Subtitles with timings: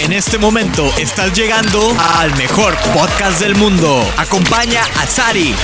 [0.00, 4.02] En este momento estás llegando al mejor podcast del mundo.
[4.16, 5.54] Acompaña a Sari.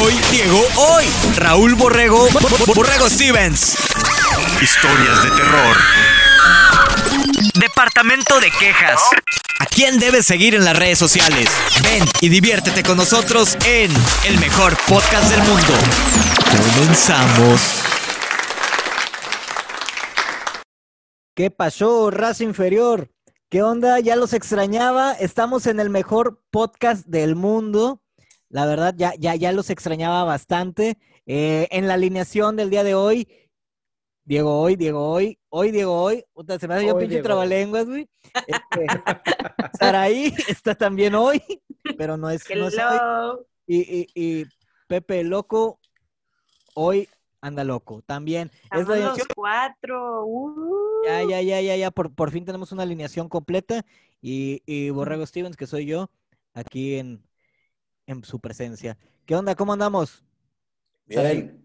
[0.00, 1.04] Hoy, Diego, hoy.
[1.36, 2.28] Raúl Borrego,
[2.74, 3.76] Borrego Stevens.
[4.60, 5.76] Historias de terror.
[7.54, 9.00] Departamento de quejas.
[9.60, 11.48] ¿A quién debes seguir en las redes sociales?
[11.82, 13.92] Ven y diviértete con nosotros en
[14.24, 15.74] el mejor podcast del mundo.
[16.50, 17.60] Comenzamos.
[21.34, 23.08] ¿Qué pasó, raza inferior?
[23.50, 23.98] ¿Qué onda?
[23.98, 25.14] Ya los extrañaba.
[25.14, 28.02] Estamos en el mejor podcast del mundo.
[28.50, 30.98] La verdad, ya, ya, ya los extrañaba bastante.
[31.24, 33.26] Eh, en la alineación del día de hoy,
[34.24, 36.26] Diego hoy, Diego hoy, hoy, Diego hoy.
[36.34, 37.24] Puta, se me hace yo pinche Diego.
[37.24, 38.10] trabalenguas, güey.
[38.46, 38.86] Este,
[39.78, 41.42] Saraí está también hoy,
[41.96, 43.46] pero no es, no es hoy.
[43.66, 44.46] Y, y, y
[44.88, 45.80] Pepe Loco,
[46.74, 47.08] hoy
[47.40, 48.02] anda loco.
[48.02, 48.50] También.
[48.72, 50.24] Es la Estamos los cuatro.
[50.26, 51.02] uh.
[51.04, 51.90] Ya, ya, ya, ya, ya.
[51.90, 53.84] Por, por fin tenemos una alineación completa.
[54.20, 56.10] Y, y Borrego Stevens, que soy yo,
[56.52, 57.22] aquí en,
[58.06, 58.98] en su presencia.
[59.26, 59.54] ¿Qué onda?
[59.54, 60.24] ¿Cómo andamos?
[61.06, 61.64] Bien.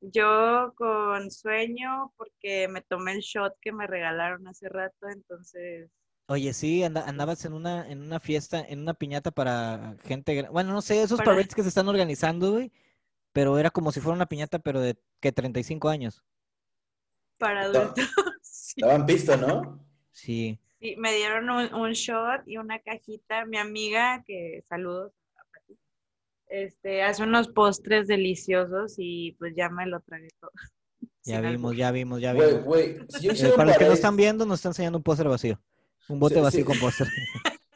[0.00, 5.88] Yo con sueño porque me tomé el shot que me regalaron hace rato, entonces
[6.26, 10.48] Oye, sí, anda- andabas en una, en una fiesta, en una piñata para gente.
[10.50, 12.72] Bueno, no sé, esos Para- parades que se están organizando, güey.
[13.32, 16.22] Pero era como si fuera una piñata, pero de que 35 años.
[17.38, 17.94] para adultos.
[18.42, 18.80] sí.
[18.80, 19.84] Daban pista, ¿no?
[20.14, 20.60] Sí.
[20.78, 23.46] Sí, me dieron un, un shot y una cajita.
[23.46, 25.78] Mi amiga, que saludos a Pati,
[26.48, 30.50] este, hace unos postres deliciosos y pues ya me lo tragué todo.
[31.24, 32.64] Ya Sin vimos, ya vimos, ya vimos.
[33.08, 35.58] si Eh, para los que no están viendo, nos está enseñando un póster vacío.
[36.08, 36.64] Un bote Sí, vacío sí.
[36.66, 37.06] con póster.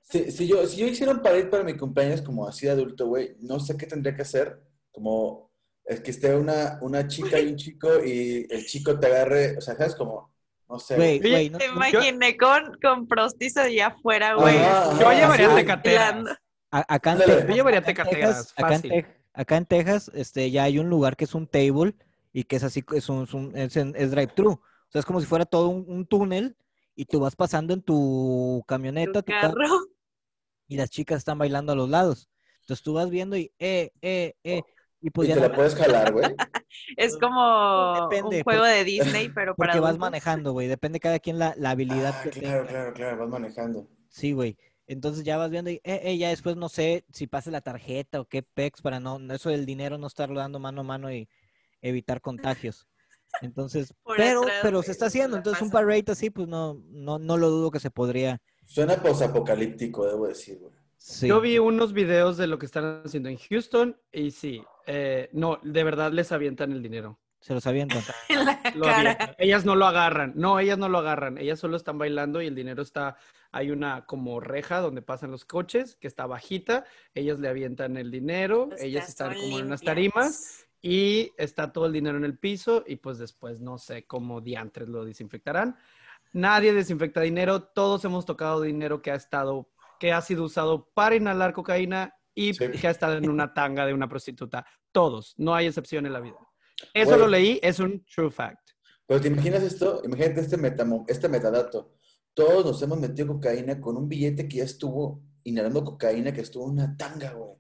[0.02, 3.06] Si, si yo, si yo hiciera un parade para mi cumpleaños como así de adulto,
[3.06, 4.60] güey, no sé qué tendría que hacer.
[4.96, 5.50] Como
[5.84, 9.60] es que esté una, una chica y un chico y el chico te agarre, o
[9.60, 9.94] sea, ¿sabes?
[9.94, 10.32] Como,
[10.70, 10.96] no sé.
[10.96, 11.30] Güey, güey.
[11.32, 14.56] güey, no- Te imaginé con, con prostizo allá afuera, güey.
[14.56, 16.24] Ajá, Yo llevaría tecateras.
[16.70, 18.90] acá en Yo llevaría acá en tecateras, Texas- acá en fácil.
[18.90, 21.94] Tex- acá en Texas, este, ya hay un lugar que es un table
[22.32, 24.52] y que es así, es un, es un- es en- es drive-thru.
[24.52, 26.56] O sea, es como si fuera todo un, un túnel
[26.94, 29.68] y tú vas pasando en tu camioneta Tu tu ca- carro.
[30.68, 32.30] y las chicas están bailando a los lados.
[32.62, 34.62] Entonces tú vas viendo y, eh, eh, eh,
[35.00, 36.24] y pues Y ya te la puedes jalar, güey.
[36.96, 40.68] Es como Depende, un juego de Disney, pero para porque vas manejando, güey.
[40.68, 42.66] Depende cada quien la, la habilidad Ah, que claro, tenga.
[42.68, 43.88] claro, claro, vas manejando.
[44.08, 44.56] Sí, güey.
[44.86, 48.20] Entonces ya vas viendo y, eh, eh, ya después no sé si pase la tarjeta
[48.20, 51.28] o qué pex para no, eso del dinero no estarlo dando mano a mano y
[51.82, 52.86] evitar contagios.
[53.42, 55.36] Entonces, Por pero, atrás, pero se está haciendo.
[55.36, 58.40] Entonces un parade así, pues no, no, no lo dudo que se podría.
[58.64, 60.72] Suena posapocalíptico, debo decir, güey.
[60.98, 61.28] Sí.
[61.28, 65.58] Yo vi unos videos de lo que están haciendo en Houston y sí, eh, no,
[65.62, 67.18] de verdad les avientan el dinero.
[67.40, 68.02] Se los avientan.
[68.74, 69.12] Lo cara.
[69.12, 69.34] avientan.
[69.38, 72.54] Ellas no lo agarran, no, ellas no lo agarran, ellas solo están bailando y el
[72.54, 73.16] dinero está,
[73.52, 78.10] hay una como reja donde pasan los coches que está bajita, ellas le avientan el
[78.10, 82.36] dinero, Las ellas están como en unas tarimas y está todo el dinero en el
[82.36, 85.76] piso y pues después no sé cómo diantres lo desinfectarán.
[86.32, 89.68] Nadie desinfecta dinero, todos hemos tocado dinero que ha estado,
[90.00, 92.68] que ha sido usado para inhalar cocaína y Sí.
[92.68, 94.64] que ha estado en una tanga de una prostituta.
[94.92, 96.38] Todos, no hay excepción en la vida.
[96.94, 97.20] Eso Güey.
[97.20, 98.70] lo leí, es un true fact.
[99.06, 101.94] Pero te imaginas esto, imagínate este, metamo- este metadato.
[102.34, 106.66] Todos nos hemos metido cocaína con un billete que ya estuvo inhalando cocaína, que estuvo
[106.66, 107.54] en una tanga, güey.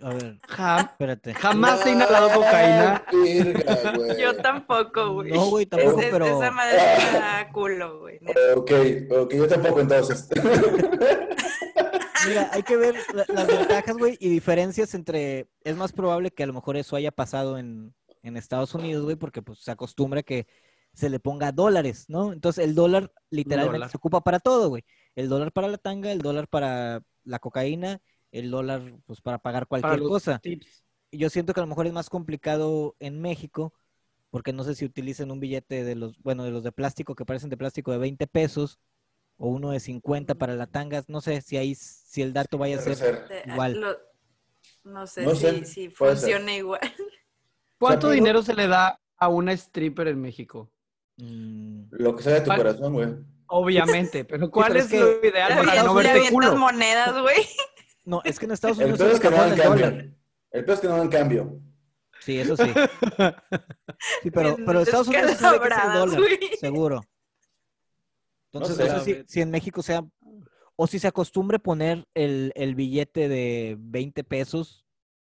[0.00, 1.34] A ver, Ja- espérate.
[1.34, 3.04] jamás he inhalado cocaína.
[3.12, 4.20] Güey.
[4.20, 5.32] Yo tampoco, güey.
[5.32, 6.26] No, güey, tampoco, Ese- pero.
[6.26, 8.20] Esa madre está culo, güey.
[8.56, 8.70] Ok,
[9.10, 10.28] ok, yo tampoco entonces.
[12.26, 15.48] Mira, hay que ver la- las ventajas, güey, y diferencias entre.
[15.62, 19.16] Es más probable que a lo mejor eso haya pasado en, en Estados Unidos, güey,
[19.16, 20.46] porque pues se acostumbra que
[20.94, 22.32] se le ponga dólares, ¿no?
[22.32, 23.90] Entonces el dólar literalmente Dólar.
[23.90, 24.84] se ocupa para todo, güey.
[25.14, 28.00] El dólar para la tanga, el dólar para la cocaína,
[28.32, 30.38] el dólar pues para pagar Para cualquier los cosa.
[30.38, 30.84] tips.
[31.10, 33.72] Y Yo siento que a lo mejor es más complicado en México,
[34.30, 37.24] porque no sé si utilicen un billete de los, bueno, de los de plástico que
[37.24, 38.78] parecen de plástico de 20 pesos
[39.38, 41.02] o uno de 50 para la tanga.
[41.08, 43.26] No sé si ahí, si el dato vaya a ser ser.
[43.28, 43.80] Te- Igual.
[43.80, 43.96] lo-
[44.84, 46.80] no sé No si, sé, si funciona igual.
[47.78, 50.70] ¿Cuánto dinero se le da a una stripper en México?
[51.16, 52.58] Mm, Lo que sale de tu ¿Cuál?
[52.58, 53.08] corazón, güey.
[53.46, 56.56] Obviamente, pero ¿cuál pero es es, que- lo ideal para no verte culo?
[56.56, 57.36] monedas, güey.
[58.04, 59.90] No, es que en Estados El Unidos peor se es que no dan el dólar.
[59.90, 60.14] cambio.
[60.50, 61.60] El peor es que no dan cambio.
[62.20, 62.72] Sí, eso sí.
[64.22, 66.20] Sí, pero, pero Estados Unidos sí sabe que es el dólar,
[66.58, 67.00] seguro.
[68.52, 69.24] Entonces, No no sé.
[69.26, 70.04] si, si en México sea,
[70.76, 74.84] o si se acostumbre poner el, el billete de 20 pesos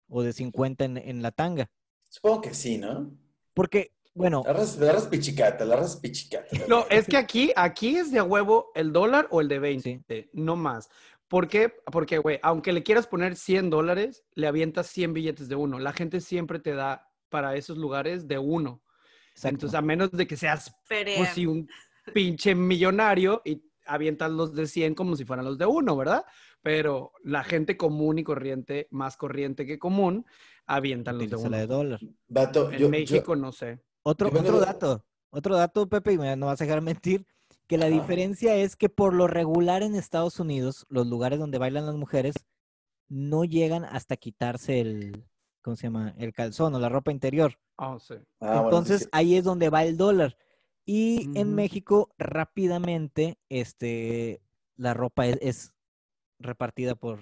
[0.09, 1.71] o de 50 en, en la tanga.
[2.09, 3.11] Supongo que sí, ¿no?
[3.55, 6.47] Porque Bueno, La raza, la raza es pichicata, la raza es pichicata.
[6.59, 9.59] la No, es que aquí, aquí es de a huevo el dólar o el de
[9.59, 10.89] 20, no más.
[11.29, 11.69] ¿Por qué?
[11.93, 15.79] Porque, güey, aunque le quieras poner 100 dólares, le avientas 100 billetes de uno.
[15.79, 18.83] La gente siempre te da para esos lugares de uno.
[19.33, 19.49] exacto.
[19.55, 21.69] Entonces, a menos de que seas, pues sí, un
[22.13, 26.25] pinche millonario y avientas los de 100 como si fueran los de uno, ¿verdad?
[26.63, 30.27] Pero la gente común y corriente, más corriente que común,
[30.67, 31.57] avientan los de Utiliza la uno.
[31.59, 32.01] de dólar.
[32.29, 33.81] Vato, En yo, México no sé.
[34.03, 37.27] Otro, dato, otro dato, Pepe, y me- no vas a dejar mentir,
[37.67, 37.95] que la Ajá.
[37.95, 42.35] diferencia es que por lo regular en Estados Unidos, los lugares donde bailan las mujeres
[43.09, 45.25] no llegan hasta quitarse el,
[45.63, 46.15] ¿cómo se llama?
[46.19, 47.59] El calzón o la ropa interior.
[47.79, 48.15] Ah, sí.
[48.15, 49.09] yo- Ah, bueno, sí, Entonces sí.
[49.13, 50.37] ahí es donde va el dólar.
[50.89, 51.55] Y en.
[51.55, 54.41] México rápidamente este,
[54.77, 55.75] la ropa es, es
[56.39, 57.21] repartida por,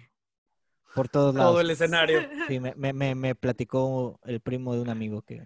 [0.94, 1.54] por todos lados.
[1.54, 5.42] Todo el escenario Sí, me, me- me- me platicó el primo de un amigo que,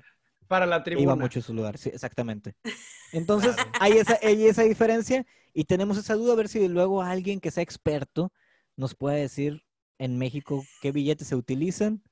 [0.48, 1.12] para la tribuna.
[1.12, 1.78] iba mucho a su lugar.
[1.78, 2.54] Sí, exactamente.
[3.12, 3.72] Entonces Claro.
[3.80, 7.50] hay, esa, hay esa diferencia y tenemos esa duda a ver si luego alguien que
[7.50, 8.32] sea experto
[8.76, 9.62] nos puede decir
[9.98, 12.02] en México qué billetes se utilizan.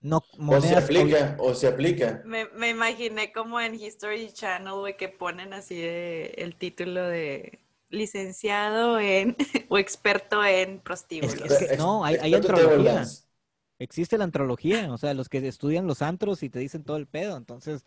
[0.00, 2.22] No, O se aplica, o se aplica.
[2.24, 7.60] Me, me imaginé como en History Channel, güey, que ponen así de, el título de
[7.88, 9.36] licenciado en
[9.68, 11.34] o experto en prostíbulos.
[11.40, 13.24] Es que- no, hay- hay dance.
[13.78, 17.06] Existe la antrología, o sea, los que estudian los antros y te dicen todo el
[17.06, 17.36] pedo.
[17.36, 17.84] Entonces,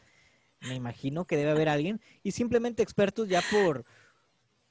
[0.62, 3.86] me imagino que debe haber alguien y simplemente expertos ya por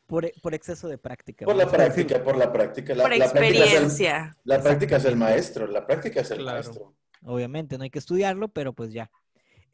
[0.06, 1.44] por, por exceso de práctica.
[1.44, 2.94] Por la práctica, por la práctica.
[2.94, 4.36] La, Por la práctica es el- experiencia.
[4.44, 6.52] la práctica es el maestro, la práctica es el Claro.
[6.54, 6.94] maestro.
[7.22, 9.10] Obviamente, no hay que estudiarlo, pero pues ya.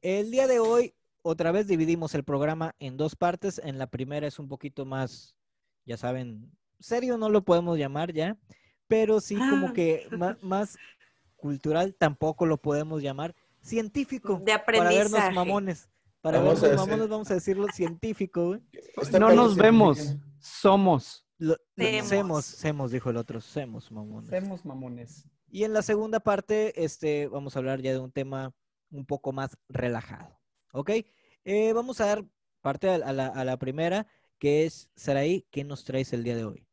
[0.03, 3.61] El día de hoy, otra vez dividimos el programa en dos partes.
[3.65, 5.35] En la primera es un poquito más,
[5.87, 6.51] ya saben,
[6.81, 8.37] serio no lo podemos llamar ya,
[8.87, 9.73] pero sí como Ah.
[9.73, 10.07] que
[10.43, 10.77] más,
[11.37, 13.35] cultural tampoco lo podemos llamar.
[13.61, 14.41] Científico.
[14.45, 15.35] De Para vernos aprendizaje.
[15.35, 15.89] mamones.
[16.21, 18.61] Para Vamos a vernos decir- mamones vamos a decirlo científico, güey.
[19.21, 21.27] No nos vemos, somos.
[21.37, 22.09] Lo- lo- Semos.
[22.09, 24.31] semos, semos, dijo el otro, semos mamones.
[24.31, 25.27] Somos mamones.
[25.55, 28.53] Y en la segunda parte, este, vamos a hablar ya de un tema
[28.91, 30.37] un poco más relajado.
[30.73, 30.91] ¿Ok?
[31.45, 32.25] Eh, vamos a dar
[32.61, 34.09] parte a, la, a la primera,
[34.41, 36.67] que es, Saraí, ¿qué nos traes el día de hoy?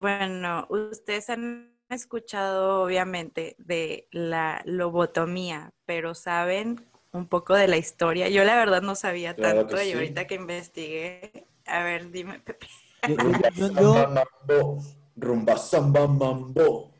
[0.00, 8.28] Bueno, ustedes han escuchado obviamente de la lobotomía, pero saben un poco de la historia.
[8.28, 9.92] Yo la verdad no sabía Claro tanto y sí.
[9.92, 12.66] ahorita que investigué, a ver, dime, Pepe.
[13.08, 14.82] Yo, yo- Rumba, yo- samba, yo- mambo.
[15.14, 16.91] Rumba, samba, mambo.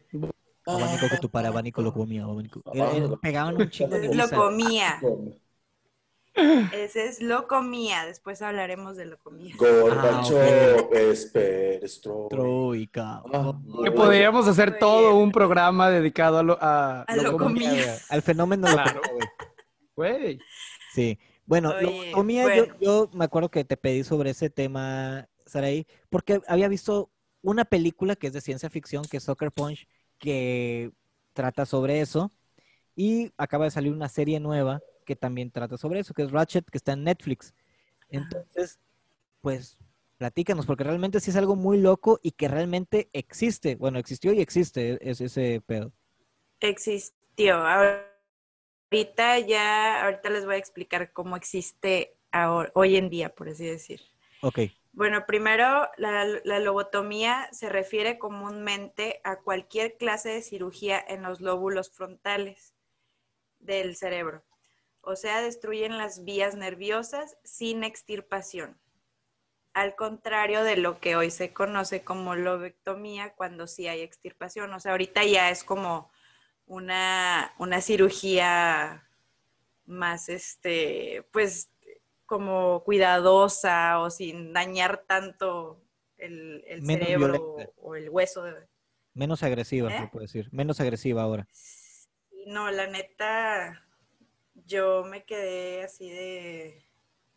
[0.67, 2.63] Abanico que tu para abanico lo comía, abanico.
[3.21, 5.01] Pegaban un chingo de Lo comía,
[6.73, 9.55] ese es lo comía, después hablaremos de lo comía.
[9.59, 10.89] Gorbachev,
[11.33, 12.29] perestroika.
[12.37, 13.23] Troika.
[13.33, 13.53] Ah,
[13.85, 15.23] Que podríamos hacer Muy todo bien.
[15.25, 17.69] un programa dedicado a lo, a, A lo comía.
[17.71, 17.97] comía.
[18.09, 18.95] Al fenómeno Claro.
[19.03, 19.29] locomotor,
[19.95, 20.39] güey.
[20.95, 21.19] Sí.
[21.45, 22.55] Bueno, Oye, bueno.
[22.55, 27.11] Yo, yo me acuerdo que te pedí sobre ese tema, Saraí, porque había visto
[27.43, 29.87] una película que es de ciencia ficción, que es Soccer Punch,
[30.23, 30.93] que
[31.33, 32.31] trata sobre eso.
[32.95, 36.65] Y acaba de salir una serie nueva que también trata sobre eso, que es Ratchet,
[36.71, 37.55] que está en Netflix.
[38.09, 38.79] Entonces,
[39.41, 39.77] pues,
[40.19, 43.75] platícanos, porque realmente sí es algo muy loco y que realmente existe.
[43.75, 45.93] Bueno, existió y existe es, ese pedo.
[46.61, 47.57] Existió.
[47.57, 53.65] Ahorita ya, ahorita les voy a explicar cómo existe ahora- hoy en día, por así
[53.65, 54.01] decir.
[54.43, 54.61] Ok.
[54.95, 56.27] Bueno, primero, la,
[56.61, 62.75] lobotomía se refiere comúnmente a cualquier clase de cirugía en los lóbulos frontales
[63.59, 64.45] del cerebro.
[65.01, 68.79] O sea, destruyen las vías nerviosas sin extirpación.
[69.73, 74.75] Al contrario de lo que hoy se conoce como lobectomía, cuando sí hay extirpación.
[74.75, 76.11] O sea, ahorita ya es como
[76.67, 79.09] una, una cirugía
[79.87, 81.72] más, este, pues,
[82.33, 85.83] como cuidadosa o sin dañar tanto
[86.17, 87.73] el, cerebro violenta.
[87.77, 88.43] o el hueso.
[88.43, 88.67] de-
[89.13, 89.99] Menos agresiva, ¿Eh?
[89.99, 90.49] se puede decir.
[90.51, 91.47] Menos agresiva ahora.
[92.47, 93.85] No, la neta,
[94.55, 96.83] yo me quedé así de,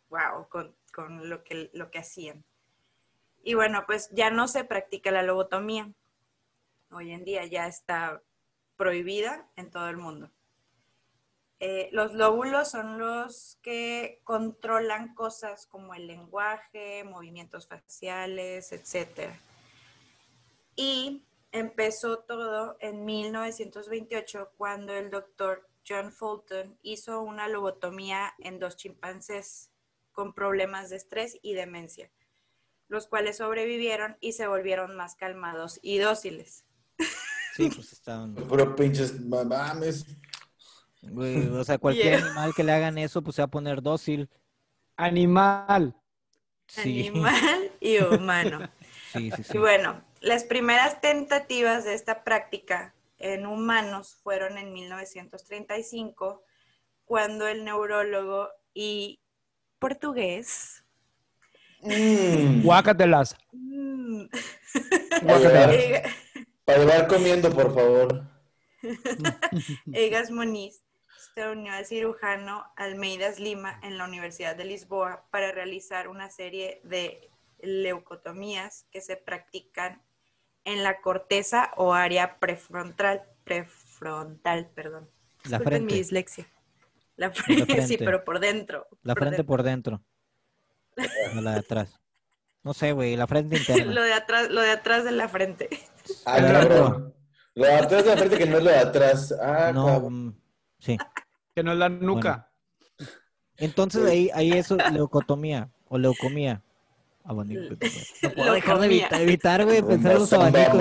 [0.08, 2.42] wow, con, con lo, que, lo que hacían.
[3.44, 5.92] Y bueno, pues ya no se practica la lobotomía.
[6.90, 8.22] Hoy en día ya está
[8.76, 10.30] prohibida en todo el mundo.
[11.58, 19.30] Eh, los lóbulos son los que controlan cosas como el lenguaje, movimientos faciales, etc.
[20.74, 28.76] Y empezó todo en 1928 cuando el doctor John Fulton hizo una lobotomía en dos
[28.76, 29.70] chimpancés
[30.12, 32.10] con problemas de estrés y demencia,
[32.88, 36.64] los cuales sobrevivieron y se volvieron más calmados y dóciles.
[37.54, 38.34] Sí, pues estaban.
[38.34, 40.04] Puro pinches mames.
[41.10, 42.26] Güey, o sea, cualquier Yeah.
[42.26, 44.28] animal que le hagan eso, pues se va a poner dócil.
[44.96, 45.94] Animal.
[46.68, 48.68] Sí, Animal y humano.
[49.12, 49.52] sí, sí, sí.
[49.54, 56.42] Y bueno, las primeras tentativas de esta práctica en humanos fueron en 1935,
[57.04, 59.20] cuando el neurólogo y
[59.78, 60.82] portugués
[61.82, 62.62] Mm.
[62.62, 63.36] Guácatelas.
[63.52, 64.24] mm,
[65.22, 66.02] Para llevar, Ega-
[66.64, 68.24] para llevar comiendo, por favor.
[69.92, 70.82] Egas Moniz
[71.36, 76.80] se unió al cirujano Almeidas Lima en la Universidad de Lisboa para realizar una serie
[76.82, 80.00] de leucotomías que se practican
[80.64, 85.10] en la corteza o área prefrontal, prefrontal, perdón.
[85.44, 85.94] La Disculpen mi frente.
[85.96, 86.46] dislexia.
[87.16, 88.04] La frente, sí, frente.
[88.06, 88.86] pero por dentro.
[89.02, 89.46] La frente dentro.
[89.46, 90.02] por dentro.
[91.34, 92.00] No la de atrás.
[92.62, 93.92] No sé, güey, la frente interna.
[93.92, 95.68] Lo de atrás, lo de atrás de la frente.
[96.24, 97.14] Ah, cabrón.
[97.54, 99.34] Lo de atrás de la frente que no es lo de atrás.
[99.38, 100.34] Ah, No, mm,
[100.78, 100.96] sí.
[101.56, 102.50] Que no es la nuca.
[103.56, 106.62] Entonces ahí, ahí eso, leucotomía o leucomía.
[107.24, 107.54] Ah, bueno,
[108.22, 109.06] no puedo dejar de leucomía.
[109.22, 110.76] evitar, evitar, güey, pensar en los abanicos.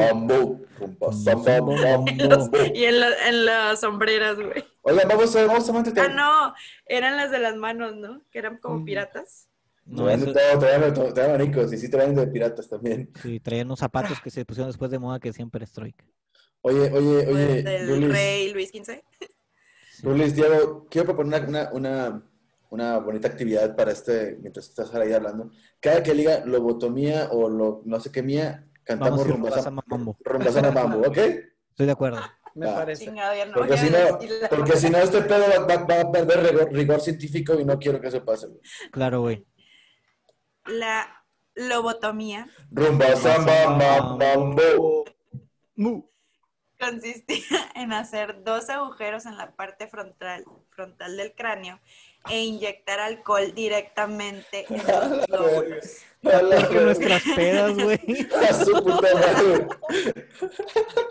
[2.73, 4.65] Y en, la- en las sombreras, güey.
[4.81, 6.13] Oigan, vamos a, vamos a Ah, mantener.
[6.13, 6.53] no,
[6.87, 8.21] eran las de las manos, ¿no?
[8.29, 8.85] Que eran como Mm.
[8.85, 9.47] piratas.
[9.85, 10.25] No, de eso-
[10.93, 13.09] todo, te van abanicos y sí te van de piratas también.
[13.21, 16.03] sí, traían unos zapatos que se pusieron después de moda que siempre Strike.
[16.61, 19.03] Oye, oye, oye, del Lulis, rey Luis XV.
[20.05, 22.23] Lulis, Diego, quiero proponer una, una, una,
[22.69, 25.51] una bonita actividad para este, mientras estás ahí hablando.
[25.79, 29.49] Cada que diga lobotomía o lo, no sé qué mía, cantamos Vamos a ir rumba,
[29.49, 30.17] rumba, samba, samba, mambo.
[30.23, 31.17] rumba, samba, mambo, ¿ok?
[31.17, 32.19] Estoy de acuerdo.
[32.55, 32.75] Me Ah.
[32.75, 33.11] parece.
[33.11, 33.21] No
[33.53, 33.97] Porque voy si a no,
[34.41, 37.65] la- porque si no este pedo va, va- va a perder rigor, rigor científico y
[37.65, 38.47] no quiero que eso pase.
[38.47, 38.61] güey.
[38.91, 39.45] Claro, güey.
[40.65, 41.05] La
[41.55, 45.05] lobotomía Rumba, samba, mam- mambo.
[45.75, 46.03] Mu.
[46.79, 47.39] Consistía
[47.75, 51.79] en hacer dos agujeros en la parte frontal, frontal del cráneo
[52.29, 55.85] e inyectar alcohol directamente en los lóbulos.
[56.23, 56.81] A la Porque verga.
[56.81, 57.99] nuestras pedas, güey.
[58.49, 59.67] A su puta madre.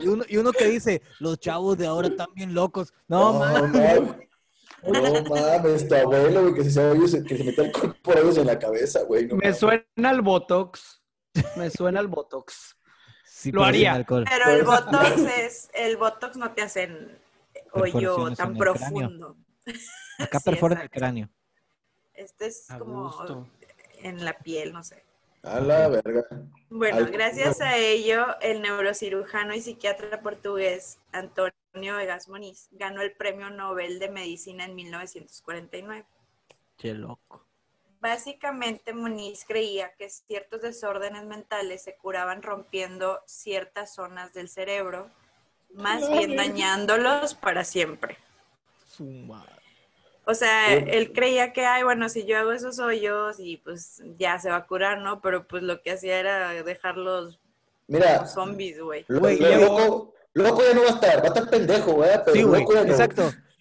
[0.01, 2.93] Y uno, y uno que dice, los chavos de ahora están bien locos.
[3.07, 4.01] No, No, mames.
[4.83, 8.47] No mames, tu abuelo, güey, que se, oye, que se mete alcohol por hoyos en
[8.49, 9.27] la cabeza, güey.
[9.29, 11.01] no Me suena el Botox.
[11.57, 12.74] Me suena el Botox.
[13.45, 13.93] Sí, Lo haría.
[13.93, 14.25] alcohol.
[14.29, 17.19] Pero el botox es, el botox no te hacen
[17.73, 18.59] hoyo tan en el cráneo.
[18.59, 19.37] profundo.
[20.19, 21.29] Acá Sí, perforan el cráneo.
[22.15, 23.47] Este es A como gusto.
[24.01, 25.05] en la piel, no sé.
[25.43, 26.25] A la verga.
[26.71, 31.53] Bueno, Al- gracias a ello, el neurocirujano y psiquiatra portugués Antonio
[31.99, 36.07] Egas Moniz ganó el Premio Nobel de Medicina en 1949.
[36.79, 37.45] Che, loco.
[38.05, 45.09] Básicamente, Moniz creía que ciertos desórdenes mentales se curaban rompiendo ciertas zonas del cerebro,
[45.73, 48.19] más bien dañándolos para siempre.
[50.27, 54.39] O sea, él creía que, ay, bueno, si yo hago esos hoyos y pues ya
[54.39, 55.23] se va a curar, ¿no?
[55.23, 57.41] Pero pues lo que hacía era dejarlos
[57.87, 59.07] Mira, como zombies, güey.
[59.09, 62.67] loco, loco ya no va a estar, va a estar pendejo, güey, pero Sí, güey,
[62.87, 63.09] ya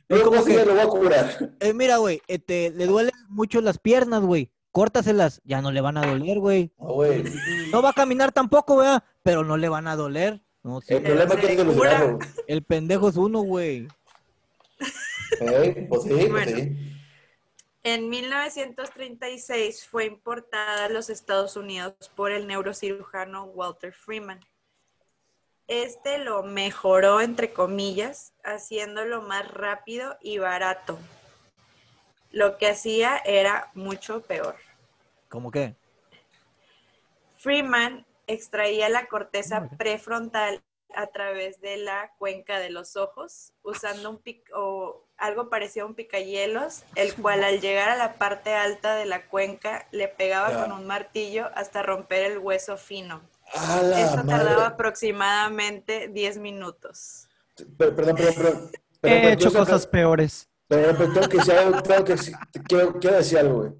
[0.09, 0.15] no.
[0.15, 1.53] Es como ya lo va a curar.
[1.59, 4.51] eh, mira, güey, este, le duelen mucho las piernas, güey.
[4.71, 6.71] Córtaselas, ya no le van a doler, güey.
[6.79, 6.87] Ah.
[7.71, 8.89] No va a caminar tampoco, güey,
[9.21, 10.41] pero no le van a doler.
[10.63, 11.65] No, sí, El problema es que cura.
[11.99, 12.19] solucionarlo.
[12.47, 13.87] el pendejo es uno, güey.
[15.41, 15.85] ¿Eh?
[15.89, 16.57] Pues sí, pues Bueno.
[16.57, 16.89] sí.
[17.85, 24.39] En 1936 fue importada a los Estados Unidos por el neurocirujano Walter Freeman.
[25.67, 30.99] Este lo mejoró, entre comillas, haciéndolo más rápido y barato.
[32.31, 34.55] Lo que hacía era mucho peor.
[35.29, 35.75] ¿Cómo qué?
[37.37, 40.63] Freeman extraía la corteza prefrontal
[40.95, 45.89] a través de la cuenca de los ojos, usando un pic o algo parecido a
[45.89, 50.63] un picahielos, el cual al llegar a la parte alta de la cuenca le pegaba
[50.63, 53.21] con un martillo hasta romper el hueso fino.
[53.53, 54.65] Esto tardaba madre.
[54.65, 57.27] aproximadamente 10 minutos.
[57.77, 58.71] Per- Perdón, perdón, perdón.
[59.03, 60.49] He hecho cosas peores.
[60.67, 62.35] Pero, pero tengo que decir algo, tengo que decir-
[62.67, 63.71] quiero, quiero decir algo, güey.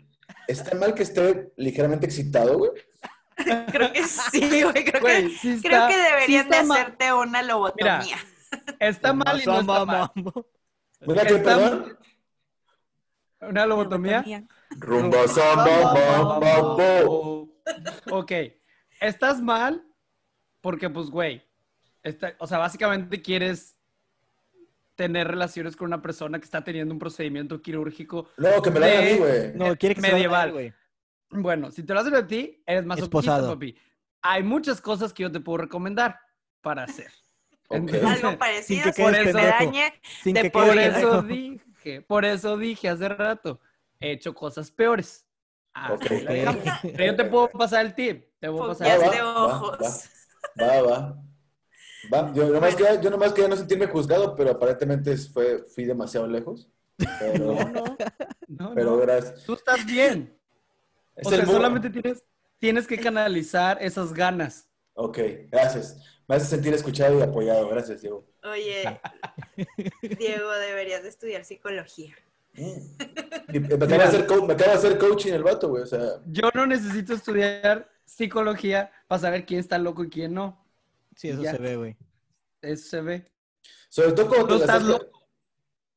[0.47, 2.71] ¿Está mal que esté ligeramente excitado, güey?
[3.71, 4.85] Creo que sí, güey.
[4.85, 6.77] Creo, Güey, que, sí creo está- que sí deberían de está mal.
[6.81, 8.17] hacerte una lobotomía.
[8.79, 10.11] Está mal y no está mal.
[11.01, 11.97] Mira que, Está- perdón.
[13.41, 14.23] ¿Una lobotomía?
[14.77, 17.49] Rumba, samba, mambo.
[18.11, 18.31] Ok.
[19.03, 19.85] Estás mal
[20.61, 21.41] porque, pues, güey.
[22.03, 23.77] está- o sea, básicamente quieres
[24.95, 28.29] tener relaciones con una persona que está teniendo un procedimiento quirúrgico.
[28.37, 29.51] No, que me lo hagan a mí, güey.
[29.55, 30.51] No, quiere que se Medieval.
[30.51, 30.73] vaya, güey.
[31.31, 33.53] Bueno, si te lo hacen a ti, eres más Esposado.
[33.53, 33.75] papi.
[34.21, 36.19] Hay muchas cosas que yo te puedo recomendar
[36.61, 37.11] para hacer.
[37.69, 37.91] Ok.
[38.05, 39.47] Algo parecido, que sin que me pendejo.
[39.47, 39.93] dañe.
[40.21, 43.61] Sin que por Por eso eso dije, por eso dije hace rato,
[43.99, 45.25] he hecho cosas peores.
[45.73, 46.05] Ah, Ok.
[46.11, 46.63] ahí la dejamos.
[46.83, 48.25] Pero yo te puedo pasar el tip.
[48.39, 49.21] Te puedo pasar el tip.
[49.21, 49.77] va, ojos.
[50.61, 51.23] Va, va.
[52.13, 56.27] Va, Yo nomás, quería, yo nomás quería no sentirme juzgado, pero aparentemente fue, fui demasiado
[56.27, 56.67] lejos.
[56.97, 57.97] Pero, No, no,
[58.49, 58.97] no, pero no.
[58.97, 59.43] gracias.
[59.45, 60.37] Tú estás bien.
[61.15, 62.23] Es O sea, solamente tienes,
[62.59, 64.67] tienes que canalizar esas ganas.
[64.95, 65.17] Ok,
[65.49, 65.97] gracias.
[66.27, 67.67] Me hace sentir escuchado y apoyado.
[67.69, 68.25] Gracias, Diego.
[68.43, 68.99] Oye,
[70.19, 72.13] Diego, deberías de estudiar psicología.
[72.55, 75.83] Y me, acaba de hacer co- me acaba de hacer coaching el vato, güey.
[75.83, 80.63] O sea, Yo no necesito estudiar psicología para saber quién está loco y quién no.
[81.15, 81.51] Sí, eso Ya.
[81.51, 81.97] se ve, güey.
[82.61, 83.31] Eso se ve.
[83.89, 85.05] sobre todo cuando Tú te estás loco.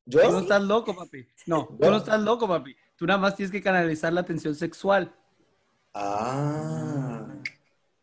[0.05, 0.21] ¿Yo?
[0.21, 1.27] Tú no estás loco, papi.
[1.47, 2.75] No, tú no estás loco, papi.
[2.95, 5.13] Tú nada más tienes que canalizar la tensión sexual.
[5.93, 7.27] Ah.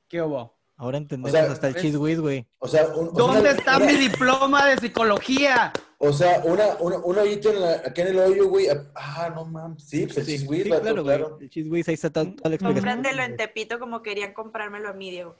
[0.09, 0.55] ¿Qué hubo?
[0.77, 1.83] Ahora entendemos O sea, hasta el ¿ves?
[1.83, 2.47] cheese whiz, güey.
[2.59, 5.73] O sea, un- o sea, ¿Dónde una- está mi diploma de psicología?
[5.99, 8.67] O sea, una, una, un hoyito en la, acá en el hoyo, güey.
[8.95, 9.85] Ah, no mames.
[9.85, 11.39] Sí, pues el Sí, chisguis, sí, vato, claro.
[11.41, 12.95] El cheese whiz, ahí está toda, toda la explicación.
[12.95, 15.37] Cómpratelo en Tepito como querían comprármelo a mí, Diego.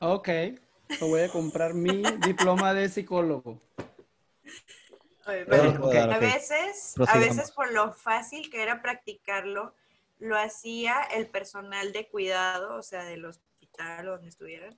[0.00, 0.58] Ok, te
[1.00, 3.60] voy a comprar mi diploma de psicólogo.
[5.26, 9.74] Oye, Bueno, a veces, a veces por lo fácil que era practicarlo,
[10.18, 14.76] lo hacía el personal de cuidado, o sea, del hospital o donde estuvieran,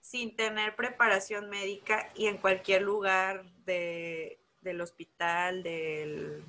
[0.00, 6.42] sin tener preparación médica y en cualquier lugar de, del hospital, del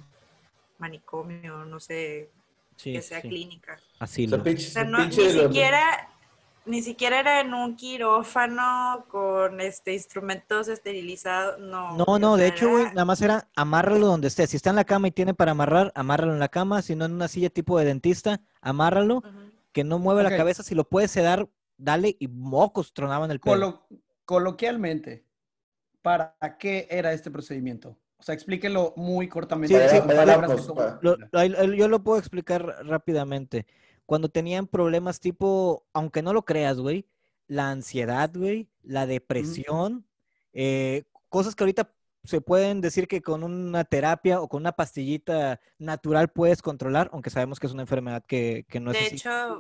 [0.80, 2.30] manicomio, no sé,
[2.78, 3.30] Sí, que sea sí.
[3.30, 3.78] clínica.
[4.00, 4.44] Así O sea, lo.
[4.44, 6.10] pinche, O sea, no, ni siquiera,
[6.66, 11.96] ni siquiera era en un quirófano con este instrumentos esterilizados, no.
[11.96, 14.46] No, no, de hecho, güey, nada más era amárralo donde esté.
[14.48, 16.82] Si está en la cama y tiene para amarrar, amárralo en la cama.
[16.82, 19.24] Si no en una silla tipo de dentista, amárralo.
[19.72, 20.32] Que no mueve Ok.
[20.32, 20.64] la cabeza.
[20.64, 22.16] Si lo puedes sedar, dale.
[22.20, 23.56] Y mocos tronaban el pelo.
[23.90, 25.24] Colo- coloquialmente,
[26.02, 27.96] ¿para qué era este procedimiento?
[28.18, 29.90] O sea, explíquelo muy cortamente.
[29.90, 30.68] Sí, sí, Palabras
[31.02, 33.66] Lo- yo lo puedo explicar rápidamente.
[34.06, 37.06] Cuando tenían problemas tipo, aunque no lo creas, güey,
[37.48, 40.06] la ansiedad, güey, la depresión,
[40.54, 41.92] eh, cosas que ahorita
[42.24, 47.30] se pueden decir que con una terapia o con una pastillita natural puedes controlar, aunque
[47.30, 49.16] sabemos que es una enfermedad que, que no de es así.
[49.18, 49.60] hecho,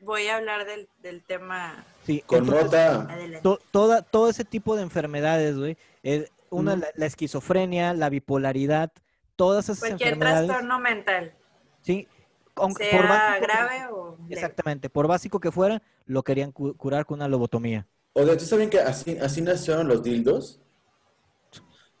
[0.00, 4.82] voy a hablar del, del tema Sí, Con entonces, to- toda, todo ese tipo de
[4.82, 8.92] enfermedades, güey, eh, una, la, la esquizofrenia, la bipolaridad,
[9.36, 11.34] todas esas Cualquier enfermedades, trastorno mental,
[11.82, 12.08] sí,
[12.56, 14.18] aunque sea por básico grave o.
[14.28, 17.86] Exactamente, por básico que fuera, lo querían cu- curar con una lobotomía.
[18.14, 20.60] O de hecho, ¿saben que así, así nacieron los dildos?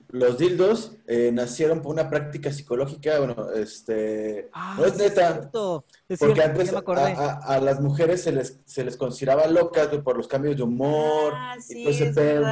[0.08, 4.48] Los dildos eh, nacieron por una práctica psicológica, bueno, este...
[4.78, 7.12] no es neta, cierto, es porque cierto, antes a, acordé.
[7.14, 11.32] a- a las mujeres se les, se les consideraba locas por los cambios de humor
[11.34, 12.44] Ah, y sí, todo ese es pedo.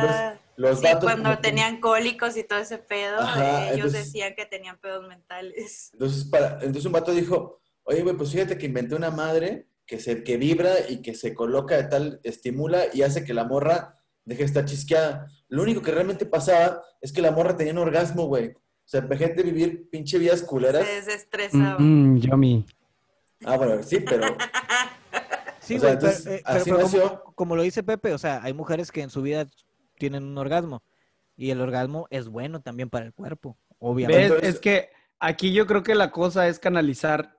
[0.57, 4.35] Los Sí, vatos cuando tenían cólicos y todo ese pedo, Ajá, eh, ellos entonces- decían
[4.37, 5.91] que tenían pedos mentales.
[5.93, 9.99] Entonces, para, entonces un vato dijo, oye, güey, pues fíjate que inventé una madre que,
[9.99, 13.99] se, que vibra y que se coloca de tal, estimula y hace que la morra
[14.25, 15.27] deje de estar chisqueada.
[15.49, 18.49] Lo único que realmente pasaba es que la morra tenía un orgasmo, güey.
[18.51, 20.87] O sea, gente vivir pinche vidas culeras.
[20.87, 21.77] Se desestresaba.
[21.79, 22.67] Mm, yummy.
[23.45, 24.25] Ah, bueno, sí, pero
[25.61, 27.03] Sí, o sea, pero, eh, pero- así pero nació.
[27.21, 29.47] como, como lo dice Pepe, o sea, hay mujeres que en su vida
[29.99, 30.83] tienen un orgasmo
[31.37, 34.47] y el orgasmo es bueno también para el cuerpo, obviamente.
[34.47, 37.39] Es que aquí yo creo que la cosa es canalizar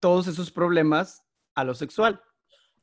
[0.00, 1.22] todos esos problemas
[1.54, 2.20] a lo sexual.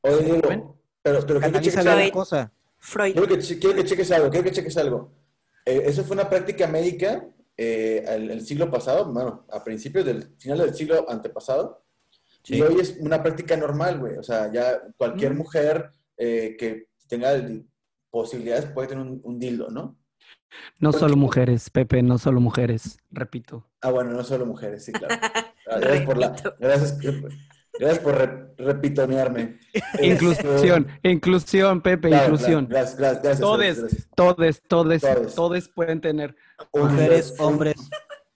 [0.01, 0.63] Oye, ¿Ven?
[1.03, 1.99] pero, pero quiero que cheques algo.
[2.05, 2.51] la cosa.
[2.79, 3.13] Freud.
[3.13, 5.11] Quiero que, che- quiero que cheques algo, quiero que cheques algo.
[5.65, 7.23] Eh, eso fue una práctica médica
[7.55, 11.83] eh, el, el siglo pasado, bueno, a principios del final del siglo antepasado.
[12.43, 12.55] Sí.
[12.55, 14.17] Y hoy es una práctica normal, güey.
[14.17, 15.37] O sea, ya cualquier Mm.
[15.37, 17.33] mujer eh, que tenga
[18.11, 19.97] posibilidades puede tener un, un dildo, ¿no?
[20.79, 23.69] No ¿Por solo mujeres, Pepe, no solo mujeres, repito.
[23.81, 25.15] Ah, bueno, no solo mujeres, sí, claro.
[25.69, 26.97] Ah, Gracias por la, gracias,
[27.79, 29.59] gracias por re- repitonearme.
[30.01, 32.65] Inclusión, inclusión, Pepe, Claro, inclusión.
[32.65, 33.39] claro, Gracias, gracias, gracias.
[33.39, 34.07] Todes, gracias.
[34.15, 35.35] todes, todes, Todes.
[35.35, 36.35] todes pueden tener.
[36.73, 37.75] Un- Mujeres, un- hombres,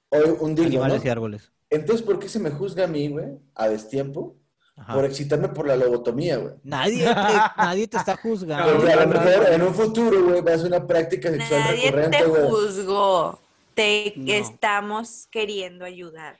[0.09, 1.07] Hoy un dildo, animales ¿no?
[1.07, 1.51] y árboles.
[1.69, 4.37] Entonces, ¿por qué se me juzga a mí, güey, a destiempo?
[4.77, 4.93] Ajá.
[4.93, 6.53] Por excitarme por la lobotomía, güey.
[6.63, 7.13] Nadie, te,
[7.57, 8.75] nadie te está juzgando.
[8.75, 11.85] Porque a lo mejor en un futuro, güey, va a ser una práctica sexual Nadie
[11.91, 12.43] recurrente, te güey.
[12.49, 13.39] juzgó.
[13.73, 14.33] Te No.
[14.33, 16.37] estamos queriendo ayudar.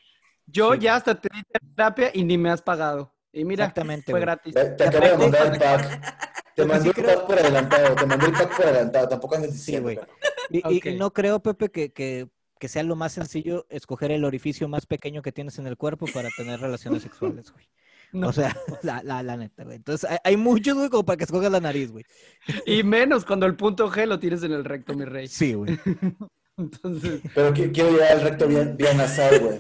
[0.48, 0.80] Yo Sí.
[0.82, 1.42] ya hasta te di
[1.76, 3.12] terapia y ni me has pagado.
[3.34, 4.54] Y mira, Exactamente, fue gratis.
[4.54, 6.32] Te, te acabo de mandar el pack.
[6.56, 7.96] Te mandé sí el creo- pack por adelantado.
[7.96, 9.08] Te mandé el pack por adelantado.
[9.10, 9.84] Tampoco andes Sí, diciendo.
[9.84, 9.96] güey.
[9.98, 10.08] cara.
[10.50, 14.70] Y, y- no creo, Pepe, que, que, que sea lo más sencillo escoger el orificio
[14.70, 17.68] más pequeño que tienes en el cuerpo para tener relaciones sexuales, güey.
[18.16, 18.30] No.
[18.30, 19.76] O sea, la, la, la neta, güey.
[19.78, 22.06] Entonces, hay, hay muchos, güey, como para que escogas la nariz, güey.
[22.66, 25.28] Y menos cuando el punto G lo tienes en el recto, mi rey.
[25.28, 25.78] Sí, güey.
[26.58, 29.60] Entonces, Pero qui- quiero llegar al recto bien, bien nasal, güey.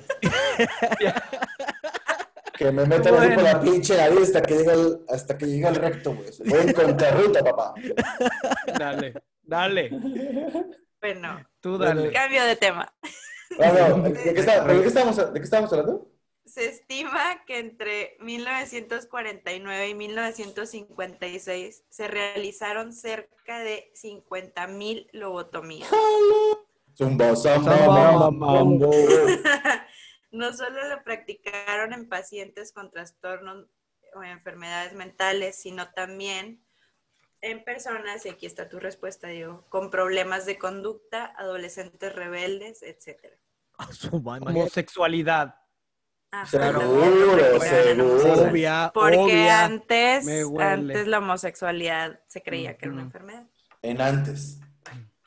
[2.57, 5.65] Que me metan así por la pinche nariz hasta que llegue al, hasta que llegue
[5.67, 6.29] al recto, güey.
[6.45, 7.73] Voy en contrarruta, papá.
[8.79, 9.13] dale,
[9.43, 9.89] dale,
[11.01, 12.13] Bueno, tú dale.
[12.13, 12.87] cambio de tema.
[13.57, 16.09] Bueno, ¿de qué, está- ¿de qué estábamos, ¿de qué estábamos hablando?
[16.55, 25.89] Se estima que entre 1949 y 1956 se realizaron cerca de 50.000 lobotomías.
[26.97, 27.33] Zumba,
[28.31, 28.89] mambo.
[30.31, 33.65] No solo lo practicaron en pacientes con trastornos
[34.13, 36.63] o enfermedades mentales, sino también
[37.41, 43.25] en personas, y aquí está tu respuesta, Diego, con problemas de conducta, adolescentes rebeldes, etc.
[43.77, 43.89] A
[46.45, 46.81] Seguro,
[47.53, 48.33] Porque seguro.
[48.49, 49.63] Obvia, Porque obvia.
[49.65, 50.27] antes,
[50.59, 53.47] antes la homosexualidad se creía que era una enfermedad.
[53.81, 54.59] En antes.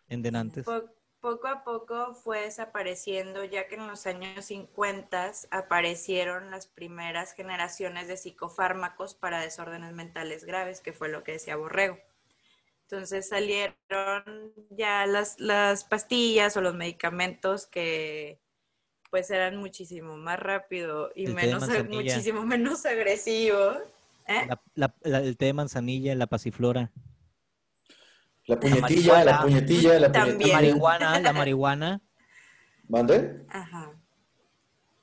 [0.08, 0.64] En denantes.
[0.64, 0.90] Po-
[1.20, 8.06] poco a poco fue desapareciendo, ya que en los años 50 aparecieron las primeras generaciones
[8.06, 11.98] de psicofármacos para desórdenes mentales graves, que fue lo que decía Borrego.
[12.82, 13.74] Entonces salieron
[14.70, 18.40] ya las, las pastillas o los medicamentos que
[19.10, 23.78] pues eran muchísimo más rápido y El menos, muchísimo menos agresivos.
[24.26, 24.46] ¿eh?
[24.46, 26.90] La- la- la- el té de manzanilla, la pasiflora.
[28.46, 30.12] La puñetilla, la puñetilla, la También.
[30.12, 30.54] La puñetilla.
[30.54, 32.00] marihuana, la marihuana.
[32.88, 33.44] ¿Mande?
[33.50, 33.92] Ajá.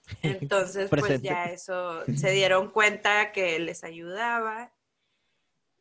[0.24, 4.72] Entonces, pues ya eso se dieron cuenta que les ayudaba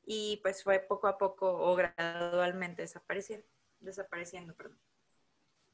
[0.06, 3.46] y pues fue poco a poco o gradualmente desapareciendo,
[3.80, 4.78] desapareciendo, perdón.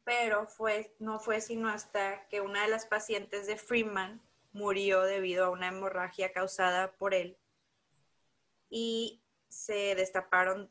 [0.05, 4.21] Pero fue, no fue sino hasta que una de las pacientes de Freeman
[4.53, 7.37] murió debido a una hemorragia causada por él
[8.69, 10.71] y se destaparon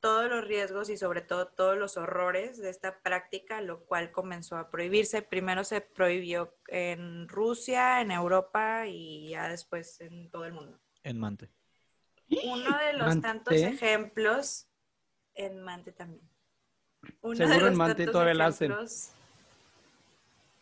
[0.00, 4.56] todos los riesgos y sobre todo todos los horrores de esta práctica, lo cual comenzó
[4.56, 5.22] a prohibirse.
[5.22, 10.80] Primero se prohibió en Rusia, en Europa y ya después en todo el mundo.
[11.04, 11.50] En Mante.
[12.44, 13.28] Uno de los Mante.
[13.28, 14.66] tantos ejemplos,
[15.34, 16.31] en Mante también.
[17.22, 18.74] Uno de Seguro en los Mante todavía la hacen.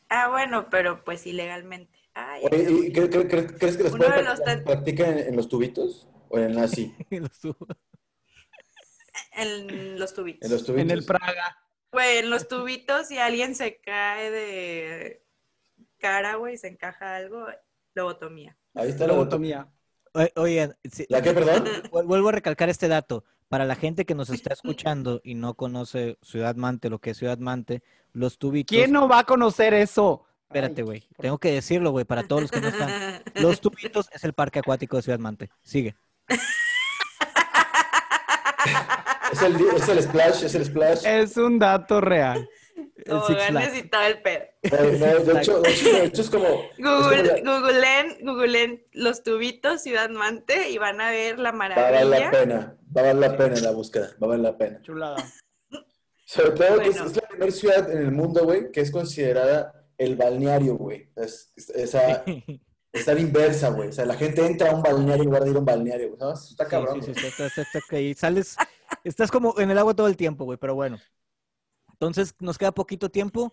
[0.08, 1.98] Ah, bueno, pero pues ilegalmente.
[2.14, 5.36] Ay, Oye, ¿y cre- cre- cre- ¿Crees que las Uno de los practican en, en
[5.36, 6.08] los tubitos?
[6.28, 6.94] ¿O en así?
[7.10, 7.66] Lo subo.
[9.36, 10.46] en los tubitos.
[10.46, 10.82] En los tubitos.
[10.82, 11.56] En el Praga.
[11.92, 15.24] Güey, en los tubitos, si alguien se cae de
[15.98, 17.46] cara, güey, se encaja algo,
[17.94, 18.56] lobotomía.
[18.74, 19.68] Ahí está la Lobotomía.
[20.12, 21.64] Oye, Oigan, sí, ¿La qué, perdón?
[21.90, 23.24] vu- vuelvo a recalcar este dato.
[23.50, 27.18] Para la gente que nos está escuchando y no conoce Ciudad Mante, lo que es
[27.18, 27.82] Ciudad Mante,
[28.14, 28.74] los tubitos.
[28.74, 30.24] ¿Quién no va a conocer eso?
[30.48, 31.06] Espérate, güey.
[31.18, 33.22] Tengo que decirlo, güey, para todos los que no están.
[33.34, 35.50] Los tubitos es el parque acuático de Ciudad Mante.
[35.62, 35.94] Sigue.
[39.32, 41.06] Es el, es el splash, es el splash.
[41.06, 42.48] Es un dato real.
[42.96, 43.52] El Como Flags.
[43.52, 44.42] necesitaba el pedo.
[44.62, 46.46] Eh, no, de, hecho, de, hecho, de hecho es como...
[46.46, 51.52] es como Google, la- googleen, googleen los tubitos Ciudad Mante y van a ver la
[51.52, 52.30] va a valer la maravilla.
[52.32, 54.82] pena, va a valer la pena la búsqueda, va a valer la pena.
[54.82, 55.16] Chulada.
[56.24, 57.06] Sobre todo que es, Bueno.
[57.10, 61.10] es la primera ciudad en el mundo, güey, que es considerada el balneario, güey.
[61.16, 62.24] Es, es- esa,
[62.92, 63.88] está inversa, güey.
[63.88, 66.08] O sea, la gente entra a un balneario en lugar de ir a un balneario,
[66.10, 66.20] güey.
[66.20, 66.32] ¿no?
[66.32, 67.26] Está Sí, cabrón, sí, sí, güey.
[67.26, 68.14] está- está- está- está ahí.
[68.14, 68.56] Sales,
[69.04, 70.98] estás como en el agua todo el tiempo, güey, pero bueno.
[71.92, 73.52] Entonces, nos queda poquito tiempo.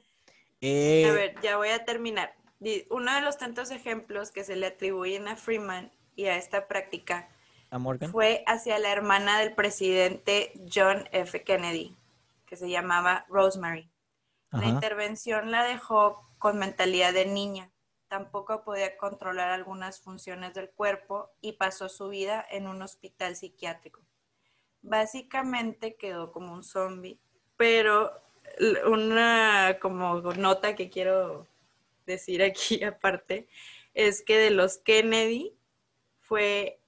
[0.61, 2.33] Eh, A ver, ya voy a terminar.
[2.89, 7.29] Uno de los tantos ejemplos que se le atribuyen a Freeman y a esta práctica
[7.69, 8.11] a Morgan.
[8.11, 11.43] fue hacia la hermana del presidente John F.
[11.43, 11.95] Kennedy,
[12.45, 13.89] que se llamaba Rosemary.
[14.51, 17.69] La intervención la dejó con mentalidad de niña.
[18.07, 24.01] Tampoco podía controlar algunas funciones del cuerpo y pasó su vida en un hospital psiquiátrico.
[24.81, 27.19] Básicamente quedó como un zombie,
[27.57, 28.11] pero
[28.85, 31.45] una como nota que quiero
[32.05, 33.47] decir aquí aparte
[33.93, 35.53] es que de los Kennedy
[36.19, 36.79] fue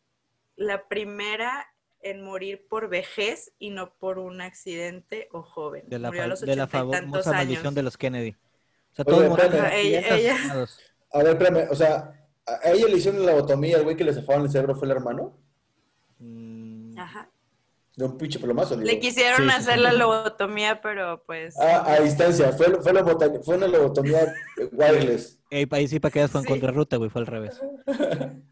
[0.60, 1.66] la primera
[2.02, 5.84] en morir por vejez y no por un accidente o joven.
[5.88, 8.36] De la, Murió a los de la famosa maldición de los Kennedy.
[8.92, 10.00] O sea, accidentes ella-
[10.34, 10.80] asesinados.
[11.12, 12.14] A ver, espérame, o sea,
[12.46, 14.92] ¿a ella le hicieron la lobotomía, el güey que le zafaban el cerebro fue el
[14.92, 15.38] hermano?
[16.20, 17.30] Mm, Ajá.
[18.00, 18.88] De un pinche plomazo, digo.
[18.88, 19.80] Le quisieron Sí, hacer sí.
[19.82, 21.54] la lobotomía, pero pues...
[21.60, 22.94] Ah, a distancia, fue, fue,
[23.44, 24.34] fue una lobotomía
[24.72, 25.38] wireless.
[25.52, 26.50] Ey, ahí sí para que fue en Sí.
[26.54, 27.60] contrarruta, güey, fue al revés.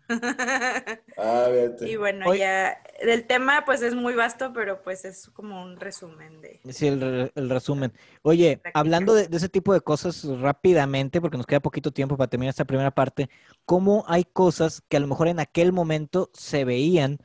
[1.17, 1.89] Ah, fíjate.
[1.89, 2.77] y bueno, ya...
[2.99, 6.60] El tema pues es muy vasto, pero pues es como un resumen de...
[6.71, 7.93] Sí, el, re- el resumen.
[8.23, 12.29] Oye, hablando de, de ese tipo de cosas rápidamente, porque nos queda poquito tiempo para
[12.29, 13.29] terminar esta primera parte,
[13.65, 17.19] ¿cómo hay cosas que a lo mejor en aquel momento se veían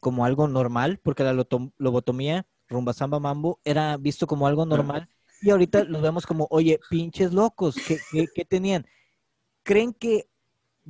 [0.00, 0.98] como algo normal?
[1.02, 5.08] Porque la loto- lobotomía, rumba samba mambo, era visto como algo normal
[5.40, 8.86] y ahorita los vemos como, oye, pinches locos, ¿qué, qué- qué tenían?
[9.62, 10.28] ¿Creen que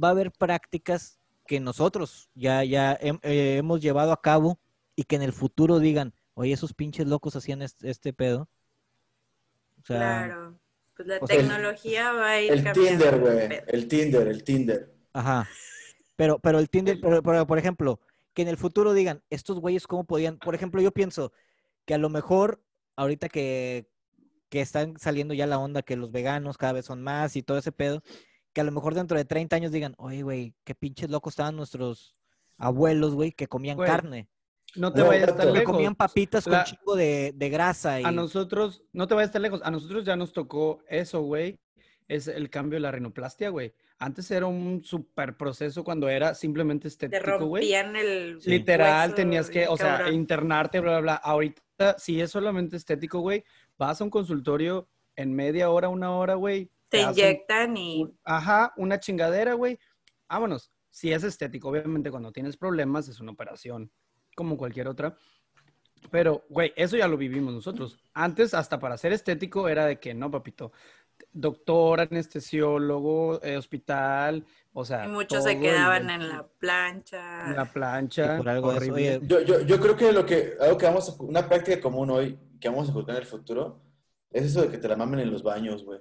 [0.03, 4.59] va a haber prácticas que nosotros ya, ya hem- eh, hemos llevado a cabo
[4.97, 8.49] y que en el futuro digan, oye, esos pinches locos hacían este, este pedo?
[9.83, 10.59] O sea, Claro.
[10.97, 13.61] Pues la o sea, el- tecnología va a ir El cambiando Tinder, el güey.
[13.69, 14.95] El Tinder, el Tinder.
[15.13, 15.49] Ajá.
[16.17, 18.01] Pero, pero el Tinder, pero, pero, por ejemplo,
[18.35, 21.33] que en el futuro digan, estos güeyes cómo podían, por ejemplo, yo pienso
[21.85, 22.63] que a lo mejor
[22.97, 23.89] ahorita que,
[24.49, 27.59] que están saliendo ya la onda que los veganos cada vez son más y todo
[27.59, 28.03] ese pedo,
[28.53, 31.57] que a lo mejor dentro de 30 años digan, oye, güey, qué pinches locos estaban
[31.57, 32.17] nuestros
[32.57, 34.29] abuelos, güey, que comían Güey, carne,
[34.75, 35.73] No te No, vayas tan que lejos.
[35.73, 38.05] comían papitas con chingo de, de grasa y...
[38.05, 41.59] A nosotros, no te vayas tan lejos, a nosotros ya nos tocó eso, güey.
[42.09, 43.75] Es el cambio de la rinoplastia, güey.
[44.01, 47.73] Antes era un super proceso cuando era simplemente Te estético, güey.
[47.75, 50.15] el Literal, hueso tenías que, o sea, cabrón.
[50.15, 51.15] internarte, bla, bla, bla.
[51.17, 53.45] Ahorita, si es solamente estético, güey,
[53.77, 56.71] vas a un consultorio en media hora, una hora, güey.
[56.89, 58.03] Te hacen inyectan y...
[58.05, 59.79] un- Ajá, una chingadera, güey.
[60.29, 60.71] Vámonos.
[60.91, 63.91] Si es estético, obviamente cuando tienes problemas es una operación,
[64.37, 65.17] como cualquier otra.
[66.13, 67.99] Pero, güey, eso ya lo vivimos nosotros.
[68.15, 70.71] Antes, hasta para ser estético, era de que no, papito.
[71.33, 75.05] Doctor, anestesiólogo, eh, hospital, o sea.
[75.05, 77.47] y muchos se quedaban el- en la plancha.
[77.47, 78.37] en la plancha.
[78.39, 79.21] Por algo horrible.
[79.23, 82.39] Yo, yo, yo creo que lo que, algo que vamos a, una práctica común hoy,
[82.61, 83.81] que vamos a encontrar en el futuro,
[84.31, 86.01] es eso de que te la mamen en los baños, güey.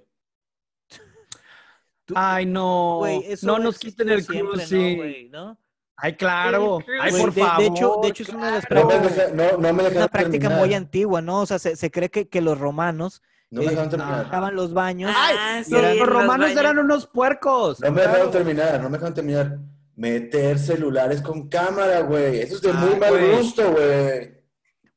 [2.15, 2.97] Ay, no.
[2.99, 4.95] güey, eso no nos quiten el siempre, ¿no, cruising.
[4.97, 5.29] güey?
[5.29, 5.57] ¿no?
[5.97, 6.79] Ay, claro.
[7.01, 7.59] Ay, por de- favor.
[7.61, 10.07] de hecho- de hecho es una de las prácticas- no, no me Es dejaron una
[10.07, 10.59] práctica terminar.
[10.59, 11.41] muy antigua, ¿no?
[11.41, 14.25] O sea, se, se cree que, que los romanos No me eh, dejaron terminar.
[14.25, 15.11] estaban los baños.
[15.15, 16.59] Ah, sí, Los, romanos baños.
[16.59, 17.79] eran unos puercos.
[17.79, 18.11] No me Claro.
[18.11, 19.57] dejaron terminar, no me dejaron terminar.
[19.95, 22.39] Meter celulares con cámara, güey.
[22.41, 23.37] Eso es de muy Ay, mal güey.
[23.37, 24.37] gusto, güey.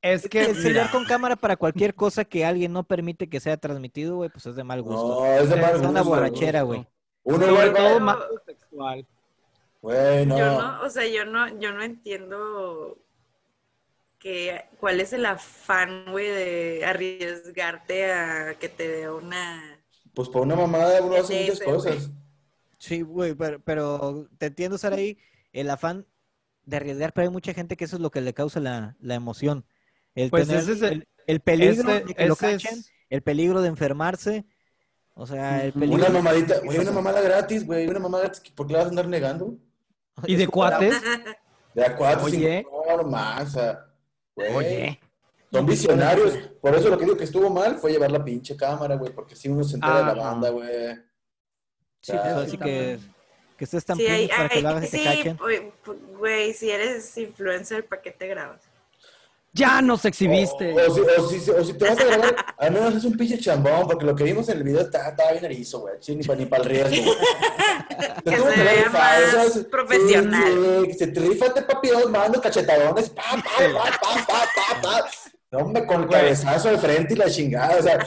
[0.02, 3.56] Es que, el celular con cámara para cualquier cosa que alguien no permite que sea
[3.56, 5.20] transmitido, güey, pues es de mal gusto.
[5.20, 6.04] No, es de mal es una gusto.
[6.16, 6.86] borrachera, güey.
[7.22, 9.06] Uno sobre va- todo sexual.
[9.82, 10.38] Güey, no.
[10.38, 12.98] Yo no, o sea, yo no, yo no entiendo
[14.20, 19.80] que cuál es el afán, güey, de arriesgarte a que te dé una
[20.14, 22.10] Pues por una mamada uno hace muchas cosas.
[22.78, 25.18] Sí, güey, pero, pero te entiendo, Saraí,
[25.52, 26.06] el afán
[26.64, 29.14] de arriesgar, pero hay mucha gente que eso es lo que le causa la, la
[29.14, 29.64] emoción.
[30.14, 32.84] El Pues tener ese es el- el, el peligro ese- de que lo es- cachen,
[33.08, 34.44] el peligro de enfermarse,
[35.14, 35.96] o sea, el peligro...
[35.96, 38.50] Una mamadita, güey, una mamada gratis, güey, una mamada gratis.
[38.54, 39.56] ¿Por qué la vas a andar negando?
[40.26, 40.94] ¿Y de cuates?
[41.74, 42.64] De a cuatro, Oye.
[42.64, 43.86] cinco, no, más, o sea,
[44.34, 44.54] güey.
[44.56, 45.00] Oye.
[45.52, 46.36] Son visionarios.
[46.60, 49.34] Por eso lo que digo que estuvo mal fue llevar la pinche cámara, güey, porque
[49.34, 50.30] si uno se entera de la Ajá.
[50.30, 50.68] banda, güey.
[52.00, 52.98] Sí, pues, Ah, así sí, que,
[53.58, 55.36] que estés tan Sí, hay- para que lo hagas y te sí, cachen.
[55.36, 58.62] güey, pu- güey, si eres influencer, ¿para qué te grabas?
[59.52, 60.72] Ya nos exhibiste.
[60.72, 63.16] O, o si, o, si, o si te vas a grabar, al menos es un
[63.16, 65.94] pinche chambón, porque lo que vimos en el video está- estaba bien erizo, güey.
[66.08, 67.16] Ni para ni el riesgo, güey.
[68.24, 69.66] Te Que tuvo rifado, más ¿sabes?
[69.70, 70.52] profesional.
[70.86, 75.10] Sí, sí, rífate, papi, dos manos, cachetadones, pa, pa, pa, pa, pa, pa, pa.
[75.52, 78.06] No, hombre, con el cabezazo de frente y la chingada, o sea,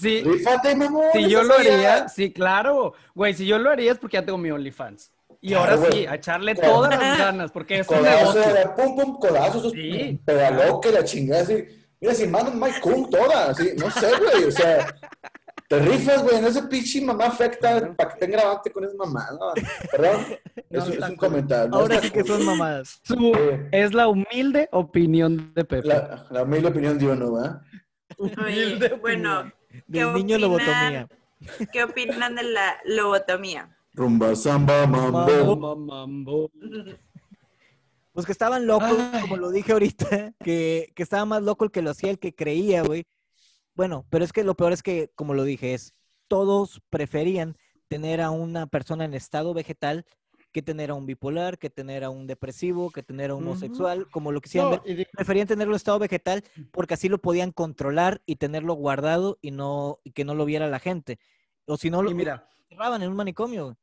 [0.00, 1.04] Sí, rífate, mamón.
[1.12, 2.94] si yo lo haría, sí, claro.
[3.14, 5.12] Güey, si yo lo haría es porque ya tengo mi OnlyFans.
[5.40, 8.42] Y Claro, ahora sí, a echarle todas las ganas, porque es un negocio.
[8.42, 10.20] era pum, pum, codazo, esos Sí.
[10.24, 11.64] pedaloque, la chingada, así.
[12.00, 14.86] Mira, si mandan Mike Kung toda, así, no sé, güey, o sea,
[15.68, 19.28] te rifas, güey, en ese pinche mamá afecta para que estén grabante con esa mamá,
[19.32, 19.52] ¿no?
[19.90, 20.26] Perdón,
[20.70, 21.28] No es, un- está es un cool.
[21.28, 21.68] comentario.
[21.70, 23.00] no Ahora sí que son mamadas.
[23.04, 25.86] Su- Eh, es la humilde opinión de Pepe.
[25.88, 27.60] La, la humilde opinión de uno, ¿verdad?
[28.18, 30.40] Oye, bueno, ¿qué Del niño opinan?
[30.40, 31.08] lobotomía.
[31.72, 33.76] ¿qué opinan de la lobotomía?
[33.98, 35.56] Rumba, samba, mambo.
[35.56, 36.50] Mambo, mambo.
[38.12, 39.22] Pues que estaban locos, Ay.
[39.22, 42.32] como lo dije ahorita, que, que estaba más loco el que lo hacía, el que
[42.32, 43.06] creía, güey.
[43.74, 45.94] Bueno, pero es que lo peor es que, como lo dije, es
[46.28, 47.56] todos preferían
[47.88, 50.04] tener a una persona en estado vegetal
[50.52, 54.08] que tener a un bipolar, que tener a un depresivo, que tener a un homosexual,
[54.10, 54.96] como lo quisieran No, ver.
[54.96, 59.50] de- Preferían tenerlo en estado vegetal porque así lo podían controlar y tenerlo guardado y
[59.50, 61.18] no y que no lo viera la gente.
[61.66, 63.76] O si no lo mira, cerraban en un manicomio.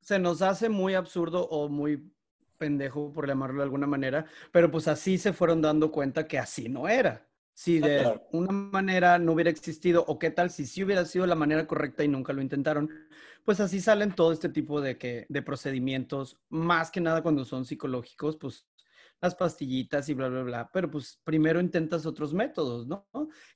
[0.00, 2.12] Se nos hace muy absurdo o muy
[2.58, 6.68] pendejo, por llamarlo de alguna manera, pero pues así se fueron dando cuenta que así
[6.68, 7.26] no era.
[7.54, 8.26] Si Ah, de claro.
[8.32, 12.04] una manera no hubiera existido, o qué tal si sí hubiera sido la manera correcta
[12.04, 12.90] y nunca lo intentaron,
[13.44, 17.64] pues así salen todo este tipo de, que, de procedimientos, más que nada cuando son
[17.64, 18.66] psicológicos, pues
[19.20, 23.06] las pastillitas y bla, bla, bla, pero pues primero intentas otros métodos, ¿no?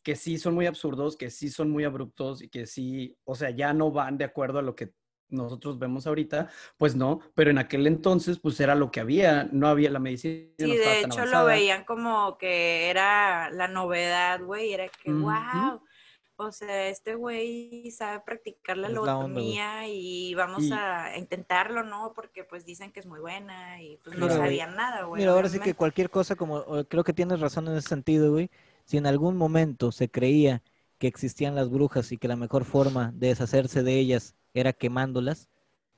[0.03, 3.51] Que sí son muy absurdos, que sí son muy abruptos y que sí, o sea,
[3.51, 4.95] ya no van de acuerdo a lo que
[5.35, 9.69] nosotros vemos ahorita, pues no, pero en aquel entonces pues era lo que había, no
[9.69, 10.49] había la medicina.
[10.59, 15.83] Sí, de tan hecho lo veían como que era la novedad, güey, era que, wow,
[16.37, 22.13] o sea, este güey sabe practicar la lobotomía y vamos Y- a intentarlo, ¿no?
[22.15, 25.21] Porque pues dicen que es muy buena y pues no sabían nada, güey.
[25.21, 28.51] Mira, ahora sí que cualquier cosa, como creo que tienes razón en ese sentido, güey.
[28.85, 30.63] Si en algún momento se creía
[30.99, 35.49] que existían las brujas y que la mejor forma de deshacerse de ellas era quemándolas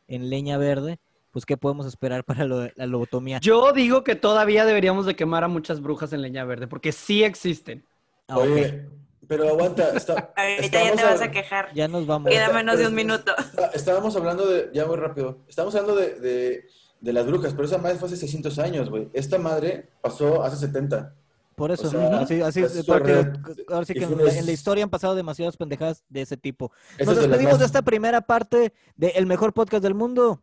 [0.09, 0.99] en leña verde,
[1.31, 3.39] pues ¿qué podemos esperar para lo de la lobotomía?
[3.41, 7.23] Yo digo que todavía deberíamos de quemar a muchas brujas en leña verde, porque sí
[7.23, 7.85] existen.
[8.29, 8.39] Ah.
[8.39, 8.89] Oye,
[9.29, 9.91] pero aguanta.
[9.91, 11.69] Está, Ahorita ya te vas a- a quejar.
[11.75, 12.31] Ya nos vamos.
[12.31, 13.33] Queda menos de un minuto.
[13.37, 16.65] está- Estábamos hablando de, ya muy rápido, estábamos hablando de, de,
[17.01, 19.09] de las brujas, pero esa madre fue hace 600 años, güey.
[19.13, 21.15] Esta madre pasó hace 70.
[21.57, 23.33] Por eso, o sea, así, así, es porque
[23.69, 26.71] ahora sí que en la, en la historia han pasado demasiadas pendejadas de ese tipo.
[26.99, 30.43] Nos de despedimos más- de esta primera parte de El Mejor Podcast del Mundo.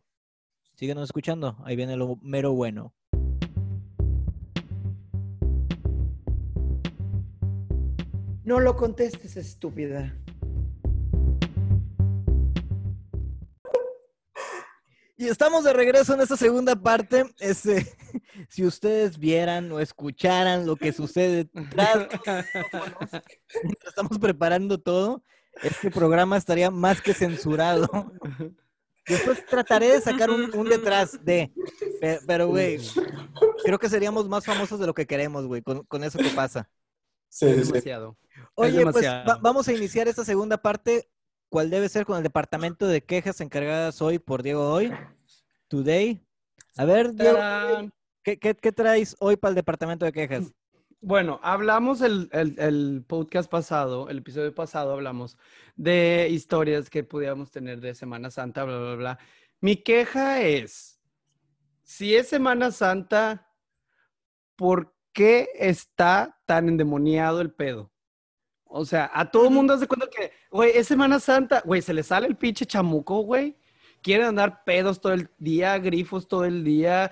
[0.75, 2.95] Síguenos escuchando, ahí viene lo mero bueno.
[8.43, 10.13] No lo contestes, estúpida.
[15.23, 17.25] Y estamos de regreso en esta segunda parte.
[17.39, 17.87] Este,
[18.49, 22.07] si ustedes vieran o escucharan lo que sucede tras
[23.87, 25.23] estamos preparando todo,
[25.61, 27.89] este programa estaría más que censurado.
[29.07, 31.53] Después trataré de sacar un, un detrás de,
[32.01, 32.79] pe- pero güey,
[33.63, 36.69] creo que seríamos más famosos de lo que queremos, güey, con, con eso que pasa.
[37.29, 38.17] Sí, Es demasiado.
[38.55, 39.25] Oye, pues demasiado.
[39.27, 41.09] va- vamos a iniciar esta segunda parte,
[41.53, 44.91] cuál debe ser con el departamento de quejas encargadas hoy por Diego Hoy,
[45.67, 46.25] Today.
[46.77, 47.93] A ver, Diego, ¡Tarán!
[48.23, 50.51] ¿qué, qué, qué traes hoy para el departamento de quejas?
[50.99, 55.37] Bueno, hablamos el, el- el podcast pasado, el episodio pasado, hablamos
[55.75, 59.19] de historias que pudiéramos tener de Semana Santa, bla, bla, bla.
[59.61, 60.99] Mi queja es,
[61.83, 63.47] si es Semana Santa,
[64.55, 67.92] ¿por qué está tan endemoniado el pedo?
[68.75, 71.93] O sea, a todo el mundo hace cuenta que, güey, es Semana Santa, güey, se
[71.93, 73.55] le sale el pinche chamuco, güey.
[74.01, 77.11] Quieren andar pedos todo el día, grifos todo el día,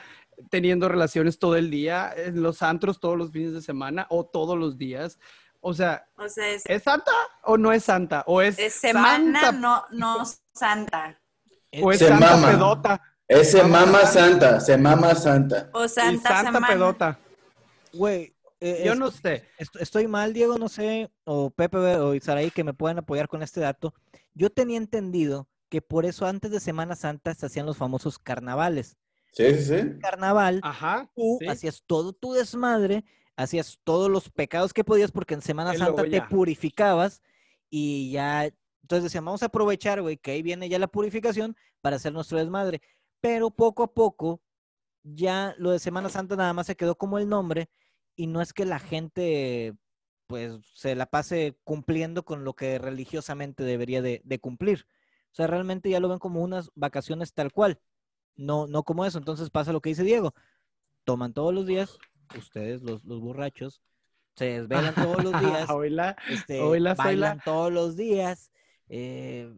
[0.50, 4.58] teniendo relaciones todo el día, en los antros todos los fines de semana o todos
[4.58, 5.20] los días.
[5.60, 7.12] O sea, O sea, es, ¿es santa
[7.44, 8.24] o no es santa?
[8.26, 10.24] ¿O es, es semana, santa, no, no
[10.56, 11.22] santa.
[11.80, 12.50] o es Se santa mama.
[12.54, 13.02] pedota?
[13.28, 15.70] Ese mama santa, se mama santa.
[15.74, 16.68] O Y santa, santa semana.
[16.68, 17.20] pedota.
[17.94, 19.44] Güey, eh, Yo es- no sé.
[19.58, 23.44] est- estoy mal, Diego, no sé, o Pepe o Saraí que me puedan apoyar con
[23.44, 23.94] este dato.
[24.34, 28.98] Yo tenía entendido que por eso antes de Semana Santa se hacían los famosos carnavales.
[29.34, 30.00] Sí, sí, sí.
[30.00, 31.10] Carnaval, Ajá.
[31.16, 31.48] tú sí.
[31.48, 33.06] hacías todo tu desmadre,
[33.38, 37.22] hacías todos los pecados que podías porque en Semana Santa te purificabas
[37.70, 38.46] y ya,
[38.82, 42.38] entonces decían, vamos a aprovechar, güey, que ahí viene ya la purificación para hacer nuestro
[42.38, 42.82] desmadre.
[43.22, 44.42] Pero poco a poco,
[45.04, 47.70] ya lo de Semana Santa nada más se quedó como el nombre
[48.16, 49.74] y no es que la gente
[50.28, 54.86] pues se la pase cumpliendo con lo que religiosamente debería de, de cumplir.
[55.32, 57.80] O sea, realmente ya lo ven como unas vacaciones tal cual,
[58.38, 59.18] no, no como eso.
[59.18, 60.34] Entonces pasa lo que dice Diego,
[61.04, 61.98] toman todos los días,
[62.38, 63.82] ustedes los, los borrachos,
[64.38, 66.94] se desvelan todos los días, Oíla, este, soyla.
[66.94, 68.52] bailan todos los días,
[68.88, 69.54] eh,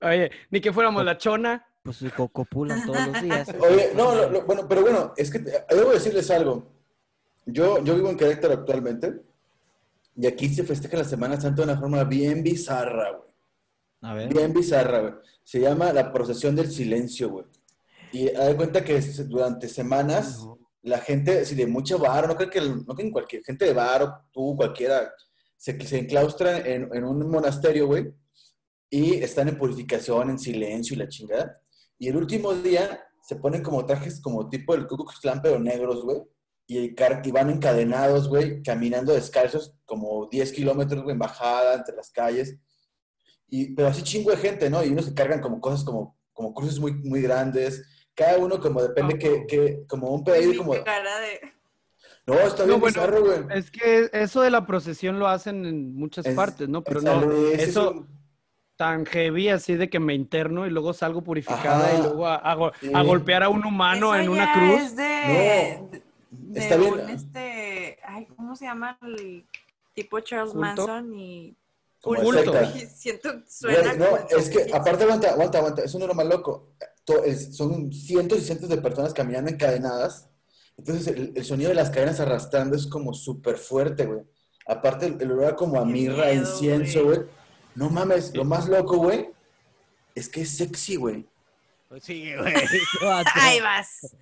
[0.00, 1.66] Oye, ni que fuéramos la chona.
[1.82, 3.48] pues se co- copulan todos los días.
[3.58, 6.77] Oye, no, lo- lo- bueno, pero bueno, es que debo decirles algo.
[7.50, 9.22] Yo, yo vivo en Querétaro actualmente
[10.14, 13.30] y aquí se festeja la Semana Santa de una forma bien bizarra, güey.
[14.02, 14.28] A ver.
[14.32, 15.14] Bien bizarra, güey.
[15.44, 17.46] Se llama la procesión del silencio, güey.
[18.12, 20.46] Y haz cuenta que durante semanas
[20.82, 24.02] la gente, así de mucha bar, no creo que, no que cualquier gente de bar
[24.02, 25.10] o tú, cualquiera,
[25.56, 28.12] se, se enclaustran en, en un monasterio, güey,
[28.90, 31.60] y están en purificación, en silencio y la chingada.
[31.98, 35.58] Y el último día se ponen como trajes como tipo del Ku Klux Klan, pero
[35.58, 36.18] negros, güey,
[36.68, 41.96] y, car- y van encadenados, güey, caminando descalzos como 10 kilómetros, güey, en bajada entre
[41.96, 42.56] las calles.
[43.48, 44.84] Y, pero así chingo de gente, ¿no?
[44.84, 47.82] Y unos que cargan como cosas como, como cruces muy, muy grandes.
[48.14, 49.46] Cada uno como depende Ah, que, no.
[49.48, 50.72] que como un pedido como...
[50.84, 51.40] cara de...
[52.26, 53.58] No, está bien No, bueno, bizarro, güey.
[53.58, 56.84] Es que eso de la procesión lo hacen en muchas partes, ¿no?
[56.84, 58.08] Pero no, eso, un-
[58.76, 61.98] tan heavy así de que me interno y luego salgo purificada Ajá.
[61.98, 62.90] y luego a, a go- Sí.
[62.94, 64.82] a golpear a un humano Eso en una ya cruz.
[64.82, 65.98] Es de, No,
[66.30, 66.94] de- está bien.
[66.94, 69.46] un, este, ay, ¿cómo se llama el
[69.94, 70.60] tipo Charles ¿Culto?
[70.66, 71.56] Manson y
[72.00, 72.52] Culto.
[72.94, 76.68] siento suena no, es que aparte, aguanta, aguanta, aguanta, eso no es lo más loco.
[77.24, 80.28] Es- son cientos y cientos de personas caminando encadenadas.
[80.76, 84.20] Entonces, el, el sonido de las cadenas arrastrando es como súper fuerte, güey.
[84.66, 87.20] Aparte, el, el olor como a Qué mirra, miedo, incienso, güey.
[87.74, 89.30] No mames, lo más loco, güey,
[90.14, 91.26] es que es sexy, güey.
[92.02, 92.54] Sí, güey.
[93.34, 94.14] Ahí vas.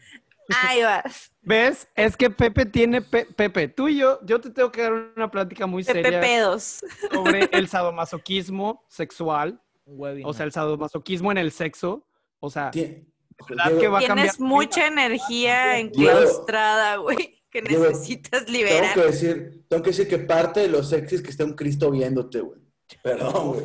[0.62, 1.32] Ahí vas.
[1.42, 1.88] ¿Ves?
[1.94, 5.30] Es que Pepe tiene, Pe- Pepe, tú y yo, yo te tengo que dar una
[5.30, 6.80] plática muy Pepe seria Pedos.
[7.12, 10.30] sobre el sadomasoquismo sexual, webinar.
[10.30, 12.06] o sea, el sadomasoquismo en el sexo,
[12.40, 13.06] o sea, Tie-
[13.48, 14.26] ¿verdad Diego, que va a cambiar?
[14.28, 18.94] Tienes mucha energía enclaustrada, güey, que necesitas Tengo liberar.
[18.94, 21.90] que decir, tengo que decir que parte de los sexy es que está un Cristo
[21.90, 22.60] viéndote, güey.
[23.02, 23.64] Perdón, güey.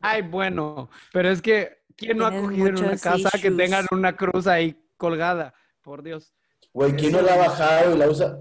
[0.00, 4.16] Ay, bueno, pero es que, ¿quién no ha cogido en una casa que tengan una
[4.16, 5.54] cruz ahí colgada?
[5.88, 6.34] Por Dios.
[6.74, 8.40] Güey, ¿quién no la ha bajado y la usa?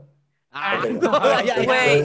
[0.52, 0.86] Ah, Ok.
[1.02, 1.64] no, ya, ya.
[1.64, 2.04] Güey,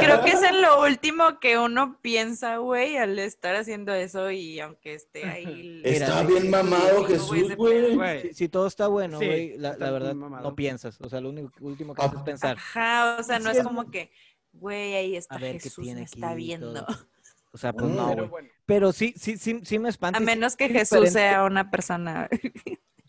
[0.00, 4.60] creo que es en lo último que uno piensa, güey, al estar haciendo eso y
[4.60, 5.80] aunque esté ahí.
[5.84, 9.72] Está Mira, bien mamado sí, Jesús, güey, Si, si todo está bueno, Sí, güey, la,
[9.90, 11.00] verdad no piensas.
[11.00, 12.06] O sea, lo único último que Ah.
[12.06, 12.56] haces es pensar.
[12.58, 14.10] Ajá, o sea, no es como que,
[14.52, 16.84] güey, ahí está A ver qué Jesús, tiene me aquí está viendo.
[16.84, 16.96] todo.
[17.52, 17.96] O sea, pues Mm.
[17.96, 18.30] no, pero güey.
[18.30, 18.48] bueno.
[18.66, 20.18] Pero sí, sí, sí, sí me espanta.
[20.18, 21.10] A menos que Jesús diferente.
[21.12, 22.28] sea una persona.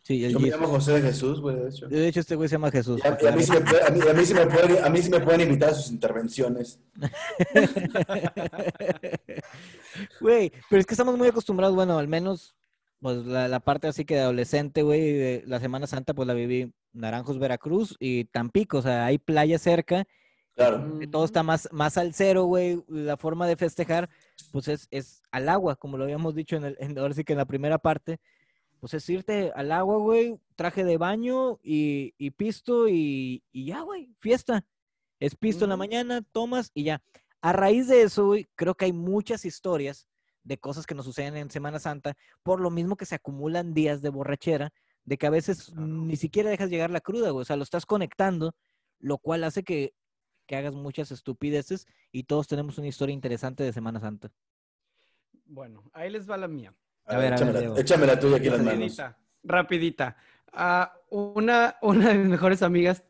[0.08, 1.88] Sí, el Yo me llamo José de Jesús, güey, de hecho.
[1.88, 3.02] De hecho, este güey se llama Jesús.
[3.04, 4.86] Y a, y a mí sí me puede- a mí- a mí sí me pueden,
[4.86, 6.80] a mí sí me pueden invitar a sus intervenciones.
[10.20, 12.56] Güey, pero es que estamos muy acostumbrados, bueno, al menos,
[13.00, 16.74] pues la, la parte así que de adolescente, güey, la Semana Santa, pues la viví
[16.94, 20.06] Naranjos, Veracruz y Tampico, o sea, hay playa cerca,
[20.56, 21.00] Claro.
[21.00, 24.10] que todo está más, más al cero, güey, la forma de festejar,
[24.52, 27.34] pues es, es al agua, como lo habíamos dicho en el, en, ahora sí que
[27.34, 28.20] en la primera parte,
[28.86, 33.82] pues es irte al agua, güey, traje de baño y, y pisto y, y ya,
[33.82, 34.64] güey, fiesta.
[35.20, 37.02] Es pisto en la mañana, tomas y ya.
[37.42, 40.08] A raíz de eso, güey, creo que hay muchas historias
[40.44, 42.14] de cosas que nos suceden en Semana Santa,
[42.44, 44.72] por lo mismo que se acumulan días de borrachera,
[45.04, 47.88] de que a veces ni siquiera dejas llegar la cruda, güey, o sea, lo estás
[47.88, 48.54] conectando,
[49.00, 49.96] lo cual hace que,
[50.46, 54.32] que hagas muchas estupideces y todos tenemos una historia interesante de Semana Santa.
[55.46, 56.72] Bueno, ahí les va la mía.
[57.08, 58.98] A A ver, ver, a ver, échame, la, échame la tuya aquí en las manos.
[58.98, 60.18] Rapidita, rapidita.
[60.54, 63.04] Ah, una, una de mis mejores amigas,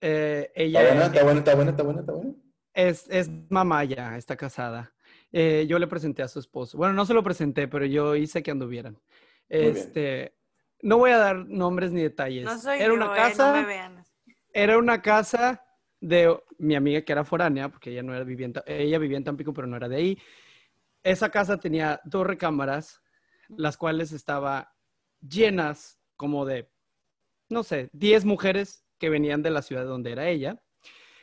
[0.00, 1.06] eh, ¿Está ella buena?
[1.06, 1.38] ¿Está buena?
[1.40, 1.70] ¿Está buena?
[1.70, 2.00] ¿Está buena?
[2.00, 2.32] ¿Está buena?
[2.74, 4.92] es, es mamá ya, está casada.
[5.32, 6.76] Eh, yo le presenté a su esposo.
[6.78, 8.98] Bueno, no se lo presenté, pero yo hice que anduvieran.
[9.48, 9.76] bien.
[9.76, 10.34] Este,
[10.80, 12.44] no voy a dar nombres ni detalles.
[12.44, 14.04] No soy era yo, una eh, casa, no me vean.
[14.52, 15.64] era una casa
[16.00, 19.16] de mi amiga que era foránea, porque ella no era vivía en Ta- ella vivía
[19.18, 20.18] en Tampico, pero no era de ahí.
[21.02, 23.01] Esa casa tenía dos recámaras,
[23.48, 24.74] las cuales estaba
[25.20, 26.70] llenas como de,
[27.48, 30.62] no sé, 10 mujeres que venían de la ciudad donde era ella.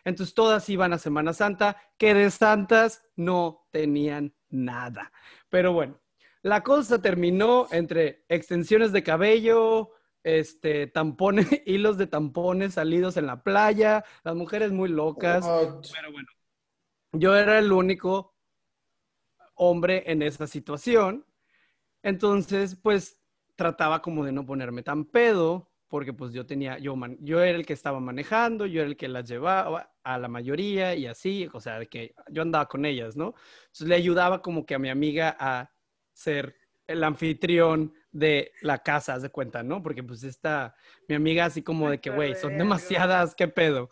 [0.04, 5.12] Entonces todas iban a Semana Santa, que de santas no tenían nada.
[5.50, 6.00] Pero bueno,
[6.42, 9.92] la cosa terminó entre extensiones de cabello,
[10.24, 15.46] este, tampones, hilos de tampones salidos en la playa, las mujeres muy locas.
[15.94, 16.28] Pero bueno,
[17.14, 18.36] yo era el único
[19.56, 21.26] hombre en esa situación.
[22.04, 23.20] Entonces, pues
[23.56, 27.58] trataba como de no ponerme tan pedo, porque pues yo tenía, yo, man- yo era
[27.58, 31.50] el que estaba manejando, yo era el que las llevaba a la mayoría y así,
[31.52, 33.34] o sea, de que yo andaba con ellas, ¿no?
[33.64, 35.72] Entonces le ayudaba como que a mi amiga a
[36.14, 36.56] ser
[36.88, 39.82] el anfitrión de la casa, haz de cuenta, ¿no?
[39.84, 40.76] Porque pues esta,
[41.08, 43.90] mi amiga así como de que, güey, son demasiadas, ¿qué pedo?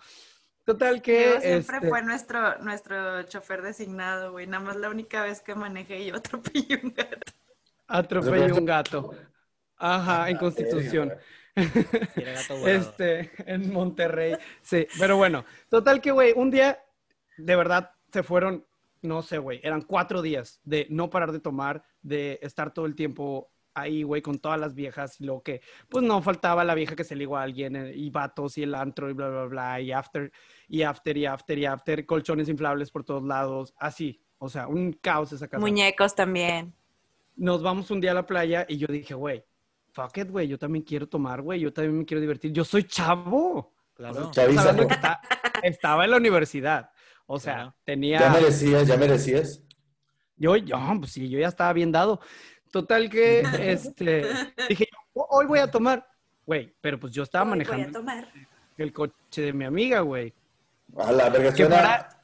[0.65, 1.17] Total que...
[1.17, 4.47] Diego siempre este, fue nuestro, nuestro chofer designado, güey.
[4.47, 7.31] Nada más la única vez que manejé yo atropellé un gato.
[7.87, 9.11] Atropelló un gato.
[9.77, 11.13] Ajá, en Constitución.
[11.55, 12.69] Era gato volador.
[12.69, 14.35] Este, en Monterrey.
[14.61, 16.83] Sí, pero bueno, total que, güey, un día,
[17.37, 18.65] de verdad, se fueron,
[19.01, 22.95] no sé, güey, eran cuatro días de no parar de tomar, de estar todo el
[22.95, 26.95] tiempo ahí, güey, con todas las viejas y lo que, pues no faltaba la vieja
[26.95, 29.81] que se ligó a alguien eh, y vatos y el antro y bla, bla, bla,
[29.81, 30.31] y after,
[30.67, 34.93] y after, y after, y after, colchones inflables por todos lados, así, o sea, un
[34.93, 35.59] caos esa casa.
[35.59, 36.73] Muñecos también.
[37.37, 39.43] Nos vamos un día a la playa y yo dije, güey,
[39.93, 42.51] fuck it, güey, yo también quiero tomar, güey, yo también me quiero divertir.
[42.51, 43.73] Yo soy chavo.
[43.93, 44.29] Claro.
[44.31, 45.21] Chaviza, está-
[45.63, 46.91] estaba en la universidad.
[47.25, 47.69] O sea, Claro.
[47.69, 48.29] Ya tenía...
[48.29, 49.63] merecías, ya merecías.
[50.35, 52.19] Yo, yo, pues sí, yo ya estaba bien dado.
[52.71, 54.25] Total que, este,
[54.69, 56.07] dije, "Oh, hoy voy a tomar.
[56.45, 58.27] Güey, pero pues yo estaba Hoy voy a manejando tomar.
[58.77, 60.33] el coche de mi amiga, güey.
[60.97, 62.16] A la verga, Que suena, para-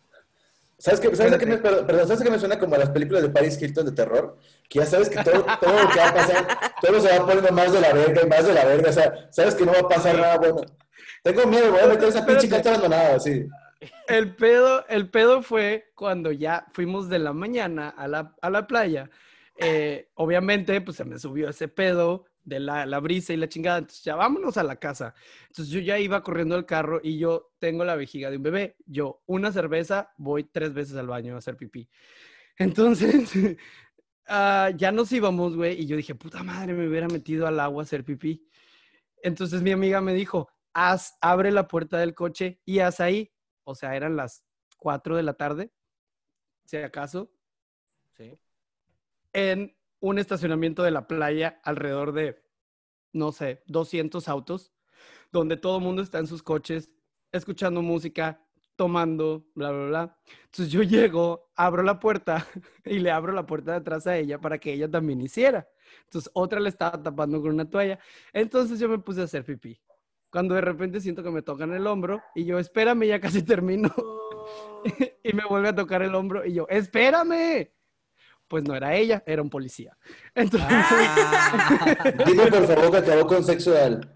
[0.83, 3.29] ¿Sabes qué, ¿sabes qué me, perdón, ¿sabes qué me suena como a las películas de
[3.29, 4.37] Paris Hilton de terror?
[4.67, 6.47] Que ya sabes que todo, todo lo que va a pasar,
[6.81, 8.89] todo se va poniendo más de la verga y más de la verga.
[8.89, 10.61] O sea, sabes que no va a pasar nada bueno.
[11.23, 13.47] Tengo miedo, voy a meter esa pinche cancha abandonada, sí.
[14.09, 18.67] El pedo, el pedo fue cuando ya fuimos de la mañana a la, a la
[18.67, 19.09] playa.
[19.55, 23.79] Eh, obviamente, pues se me subió ese pedo de la, la brisa y la chingada.
[23.79, 25.13] Entonces, ya vámonos a la casa.
[25.47, 28.75] Entonces, yo ya iba corriendo al carro y yo tengo la vejiga de un bebé.
[28.85, 31.89] Yo, una cerveza, voy tres veces al baño a hacer pipí.
[32.57, 33.31] Entonces,
[34.27, 37.83] ah, ya nos íbamos, güey, y yo dije, puta madre, me hubiera metido al agua
[37.83, 38.47] a hacer pipí.
[39.21, 43.31] Entonces, mi amiga me dijo, haz, abre la puerta del coche y haz ahí.
[43.63, 44.43] O sea, eran las
[44.77, 45.71] 4 de la tarde,
[46.65, 47.31] si acaso,
[48.15, 48.37] Sí.
[49.31, 52.43] en un estacionamiento de la playa alrededor de,
[53.13, 54.73] no sé, 200 autos,
[55.31, 56.91] donde todo el mundo está en sus coches,
[57.31, 58.45] escuchando música,
[58.75, 60.17] tomando, bla, bla, bla.
[60.43, 62.45] Entonces yo llego, abro la puerta
[62.83, 65.69] y le abro la puerta de atrás a ella para que ella también hiciera.
[66.03, 67.97] Entonces otra le estaba tapando con una toalla.
[68.33, 69.79] Entonces yo me puse a hacer pipí.
[70.29, 73.89] Cuando de repente siento que me tocan el hombro y yo, espérame, ya casi termino.
[75.23, 77.71] y me vuelve a tocar el hombro y yo, espérame.
[78.53, 79.97] Pues no era ella, era un policía.
[80.35, 81.95] Entonces, Ah,
[82.27, 84.07] Dime por favor que acabó con sexo oral.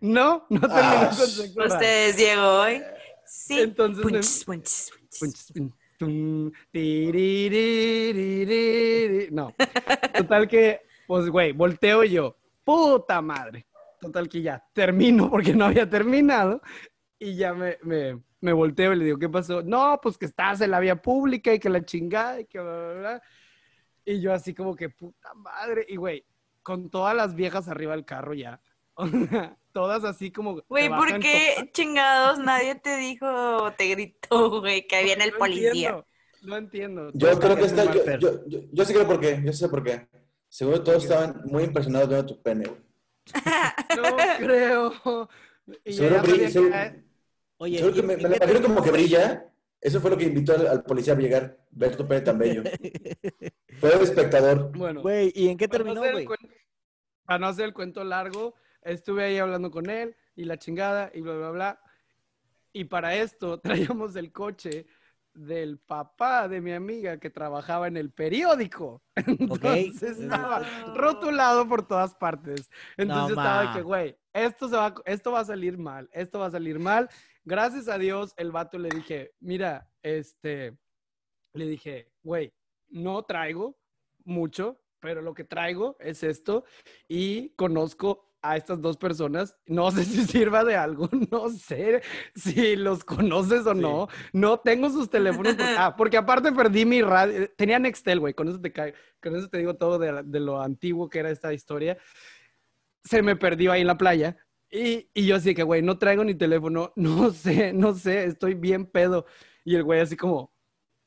[0.00, 1.72] no, no terminó Ah, con sexo oral.
[1.72, 2.82] ¿Ustedes llegó hoy?
[3.26, 3.60] Sí.
[3.60, 4.02] Entonces
[4.46, 5.74] Punch, punch, punch.
[6.72, 8.08] Tiriririri.
[9.30, 9.54] No.
[10.16, 13.66] Total que, pues, güey, volteo yo, puta madre.
[14.00, 16.62] Total que ya termino porque no había terminado.
[17.18, 19.62] Y ya me, me, me volteo y le digo, ¿qué pasó?
[19.62, 22.72] No, pues que estás en la vía pública y que la chingada y que bla,
[22.72, 23.22] bla, bla.
[24.04, 25.84] Y yo así como que, puta madre.
[25.88, 26.24] Y, güey,
[26.62, 28.60] con todas las viejas arriba del carro ya.
[29.72, 30.60] Todas así como...
[30.68, 31.72] Güey, ¿por qué todas.
[31.72, 35.70] chingados nadie te dijo o te gritó, güey, que viene el No policía?
[35.70, 36.06] entiendo,
[36.42, 37.10] No entiendo.
[37.14, 37.84] Yo creo que está.
[37.92, 39.40] Yo, yo, yo, yo sí creo por qué.
[39.44, 40.08] Yo sé por qué.
[40.48, 42.80] Seguro todos estaban muy impresionados viendo tu pene, güey.
[43.96, 45.28] No creo.
[45.84, 46.74] Y Seguro ya bri- sabía seguro-
[47.58, 49.44] Oye, Seguro que ¿y- me, me lo imagino como que brilla.
[49.80, 52.62] Eso fue lo que invitó al, al policía a llegar, ver tu pene tan bello.
[53.80, 54.72] Fue el espectador.
[54.76, 56.26] Bueno, Güey, ¿y en qué terminó, güey?
[57.24, 61.20] para no hacer el cuento largo, estuve ahí hablando con él y la chingada y
[61.20, 61.80] bla, bla, bla.
[62.72, 63.60] Y para esto
[63.96, 64.86] traíamos el coche
[65.32, 69.02] del papá de mi amiga que trabajaba en el periódico.
[69.16, 70.64] Entonces estaba
[70.96, 72.68] rotulado por todas partes.
[72.96, 76.40] Entonces No, estaba de que, güey, esto, se va, esto va a salir mal, esto
[76.40, 77.08] va a salir mal.
[77.48, 80.76] Gracias a Dios, el vato le dije, mira, este,
[81.54, 82.52] le dije, güey,
[82.88, 83.78] no traigo
[84.26, 86.66] mucho, pero lo que traigo es esto
[87.08, 92.02] y conozco a estas dos personas, no sé si sirva de algo, no sé
[92.34, 97.00] si los conoces o no, no tengo sus teléfonos, porque, ah, porque aparte perdí mi
[97.00, 100.60] radio, tenía Nextel, güey, con eso te con eso te digo todo de, de lo
[100.60, 101.96] antiguo que era esta historia,
[103.04, 104.36] se me perdió ahí en la playa
[104.70, 108.54] y, y yo así que, güey, no traigo ni teléfono, no sé, no sé, estoy
[108.54, 109.26] bien pedo
[109.64, 110.52] y el güey así como,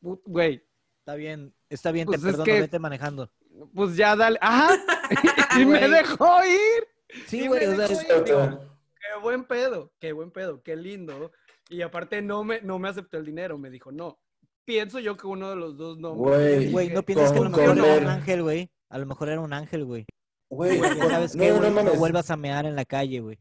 [0.01, 0.63] "Put- güey,
[0.99, 3.31] Está bien, está bien, Pues te perdono, que- vete manejando.
[3.73, 4.75] pues ya dale, ajá,
[5.59, 6.87] y me dejó ir.
[7.25, 7.87] Sí, güey, o sea,
[8.23, 11.31] Qué buen pedo, qué buen pedo, qué lindo.
[11.69, 14.19] Y aparte no me, no me aceptó el dinero, me dijo, no.
[14.63, 16.13] Pienso yo que uno de los dos no.
[16.13, 16.71] Güey.
[16.71, 18.71] güey, no piensas que a lo mejor era un ángel, güey.
[18.89, 20.05] A lo mejor era un ángel, güey.
[20.49, 23.19] Güey, Güey, con- ¿sabes no, qué, no, no No vuelvas a mear en la calle,
[23.21, 23.39] güey.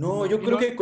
[0.00, 0.74] No, yo creo no- que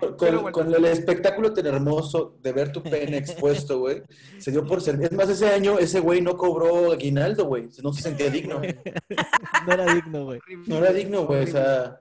[0.52, 4.02] con, el espectáculo tan hermoso de ver tu pene expuesto, güey,
[4.38, 5.00] se dio por ser.
[5.02, 7.68] Es más, ese año ese güey no cobró aguinaldo, güey.
[7.82, 8.60] No se sentía digno.
[9.66, 10.38] No era digno, güey.
[10.38, 11.42] Horrible, No era digno, güey.
[11.42, 12.00] O sea,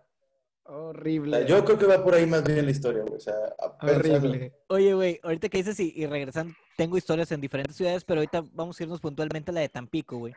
[0.63, 1.45] Horrible.
[1.47, 3.15] yo creo que va por ahí más bien la historia, güey.
[3.15, 3.33] O sea,
[3.81, 4.53] Horrible.
[4.67, 8.43] Oye, güey, ahorita que dices y, y regresando, tengo historias en diferentes ciudades, pero ahorita
[8.53, 10.35] vamos a irnos puntualmente a la de Tampico, güey.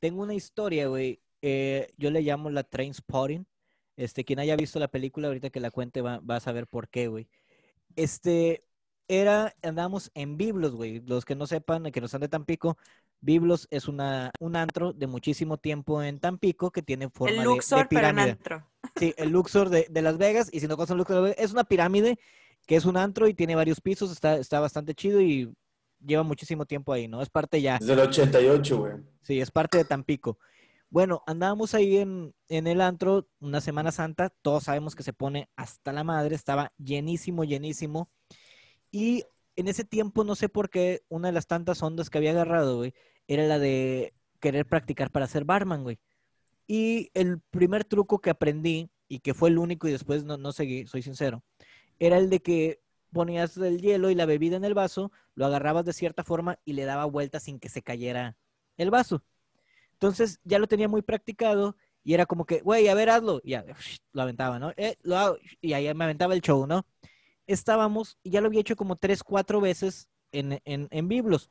[0.00, 1.20] Tengo una historia, güey.
[1.42, 3.46] eh, yo le llamo la Train Spotting.
[4.00, 6.88] Este, quien haya visto la película, ahorita que la cuente va, va a saber por
[6.88, 7.28] qué, güey.
[7.96, 8.64] Este,
[9.08, 11.00] era, andamos en Biblos, güey.
[11.06, 12.78] Los que no sepan, que no están de Tampico,
[13.20, 17.42] Biblos es una, un antro de muchísimo tiempo en Tampico que tiene forma El de-
[17.42, 18.30] de, Luxor, pero en pirámide.
[18.32, 18.66] antro.
[18.96, 20.48] Sí, el Luxor de, de Las Vegas.
[20.50, 22.18] Y si no conocen el Luxor de es una pirámide
[22.66, 24.10] que es un antro y tiene varios pisos.
[24.10, 25.52] Está, está bastante chido y
[26.04, 27.20] lleva muchísimo tiempo ahí, ¿no?
[27.20, 27.78] Es parte ya.
[27.78, 28.92] Desde el 88, güey.
[29.22, 30.38] Sí, es parte de Tampico.
[30.90, 34.30] Bueno, andábamos ahí en, en el antro una Semana Santa.
[34.42, 36.34] Todos sabemos que se pone hasta la madre.
[36.34, 38.10] Estaba llenísimo, llenísimo.
[38.90, 39.24] Y
[39.56, 42.78] en ese tiempo, no sé por qué, una de las tantas ondas que había agarrado,
[42.78, 42.94] güey,
[43.28, 46.00] era la de querer practicar para ser barman, güey.
[46.66, 50.52] Y el primer truco que aprendí, y que fue el único y después no, no
[50.52, 51.42] seguí, soy sincero,
[51.98, 52.80] era el de que
[53.12, 56.74] ponías el hielo y la bebida en el vaso, lo agarrabas de cierta forma y
[56.74, 58.36] le daba vuelta sin que se cayera
[58.76, 59.22] el vaso.
[60.00, 63.42] Entonces ya lo tenía muy practicado y era como que, güey, a ver, hazlo.
[63.44, 63.64] Y ya,
[64.12, 64.72] lo aventaba, ¿no?
[64.78, 65.36] Eh, lo hago.
[65.60, 66.86] Y ahí me aventaba el show, ¿no?
[67.46, 71.50] Estábamos, y ya lo había hecho como tres, cuatro veces en, en, en Biblos.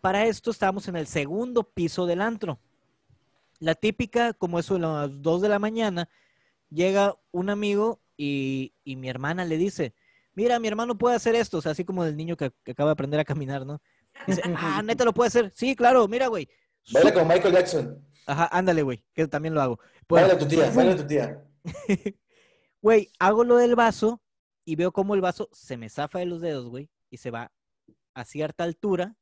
[0.00, 2.60] Para esto estábamos en el segundo piso del antro.
[3.58, 6.08] La típica, como eso, a las dos de la mañana,
[6.70, 9.94] llega un amigo y, y mi hermana le dice,
[10.34, 12.90] mira, mi hermano puede hacer esto, o sea, así como el niño que, que acaba
[12.90, 13.80] de aprender a caminar, ¿no?
[14.28, 15.52] Dice, ah, neta lo puede hacer.
[15.56, 16.48] Sí, claro, mira, güey.
[16.92, 18.06] Baila con Michael Jackson.
[18.26, 19.78] Ajá, ándale, güey, que también lo hago.
[20.06, 21.44] Pues, Baila tu tía, baila tu tía.
[22.82, 24.20] Güey, hago lo del vaso
[24.66, 27.50] y veo cómo el vaso se me zafa de los dedos, güey, y se va
[28.12, 29.16] a cierta altura.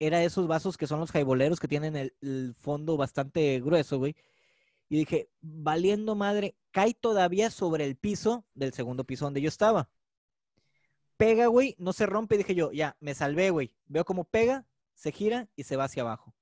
[0.00, 4.16] Era esos vasos que son los jaiboleros que tienen el, el fondo bastante grueso, güey.
[4.88, 9.88] Y dije, valiendo madre, cae todavía sobre el piso del segundo piso donde yo estaba.
[11.16, 12.38] Pega, güey, no se rompe.
[12.38, 13.72] Dije yo, ya, me salvé, güey.
[13.86, 16.34] Veo cómo pega, se gira y se va hacia abajo.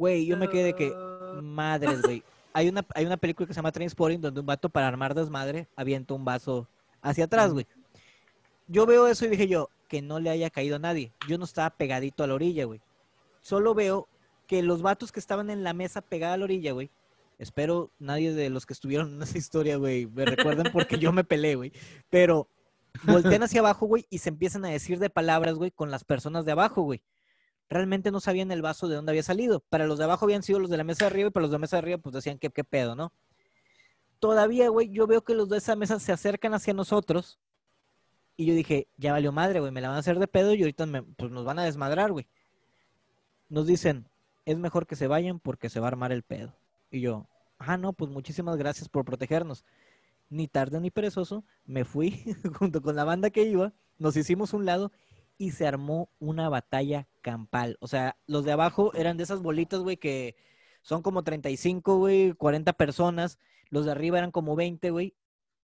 [0.00, 0.94] Güey, yo me quedé de que,
[1.42, 2.22] madres, güey.
[2.54, 5.68] Hay una, hay una película que se llama Trainspotting donde un vato para armar desmadre
[5.76, 6.66] avienta un vaso
[7.02, 7.66] hacia atrás, güey.
[8.66, 11.12] Yo veo eso y dije yo, que no le haya caído a nadie.
[11.28, 12.80] Yo no estaba pegadito a la orilla, güey.
[13.42, 14.08] Solo veo
[14.46, 16.90] que los vatos que estaban en la mesa pegada a la orilla, güey.
[17.38, 21.24] Espero nadie de los que estuvieron en esa historia, güey, me recuerden porque yo me
[21.24, 21.74] peleé, güey.
[22.08, 22.48] Pero
[23.02, 26.46] voltean hacia abajo, güey, y se empiezan a decir de palabras, güey, con las personas
[26.46, 27.02] de abajo, güey.
[27.70, 29.60] Realmente no sabían el vaso de dónde había salido.
[29.60, 31.50] Para los de abajo habían sido los de la mesa de arriba y para los
[31.50, 33.12] de la mesa de arriba, pues decían que qué pedo, ¿no?
[34.18, 37.38] Todavía, güey, yo veo que los de esa mesa se acercan hacia nosotros.
[38.36, 40.60] Y yo dije, ya valió madre, güey, me la van a hacer de pedo y
[40.62, 42.26] ahorita me- pues nos van a desmadrar, güey.
[43.48, 44.08] Nos dicen,
[44.46, 46.54] es mejor que se vayan porque se va a armar el pedo.
[46.90, 47.26] Y yo,
[47.58, 49.64] ah, no, pues muchísimas gracias por protegernos.
[50.28, 52.24] Ni tarde ni perezoso, me fui
[52.58, 54.90] junto con la banda que iba, nos hicimos un lado
[55.40, 57.78] y se armó una batalla campal.
[57.80, 60.36] O sea, los de abajo eran de esas bolitas, güey, que
[60.82, 63.38] son como 35, güey, 40 personas.
[63.70, 65.14] Los de arriba eran como 20, güey.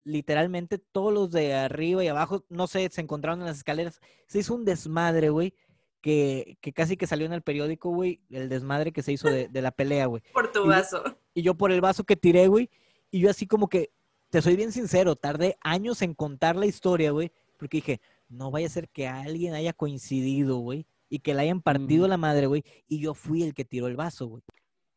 [0.05, 3.99] Literalmente todos los de arriba y abajo, no sé, se encontraron en las escaleras.
[4.27, 5.53] Se hizo un desmadre, güey,
[5.99, 9.49] que, que casi que salió en el periódico, güey, el desmadre que se hizo de,
[9.49, 10.23] de la pelea, güey.
[10.33, 11.03] Por tu Y- vaso.
[11.33, 12.69] Y yo por el vaso que tiré, güey,
[13.11, 13.91] y yo así como que,
[14.29, 17.99] te soy bien sincero, tardé años en contar la historia, güey, porque dije,
[18.29, 22.09] no vaya a ser que alguien haya coincidido, güey, y que le hayan partido Mm.
[22.09, 24.43] la madre, güey, y yo fui el que tiró el vaso, güey.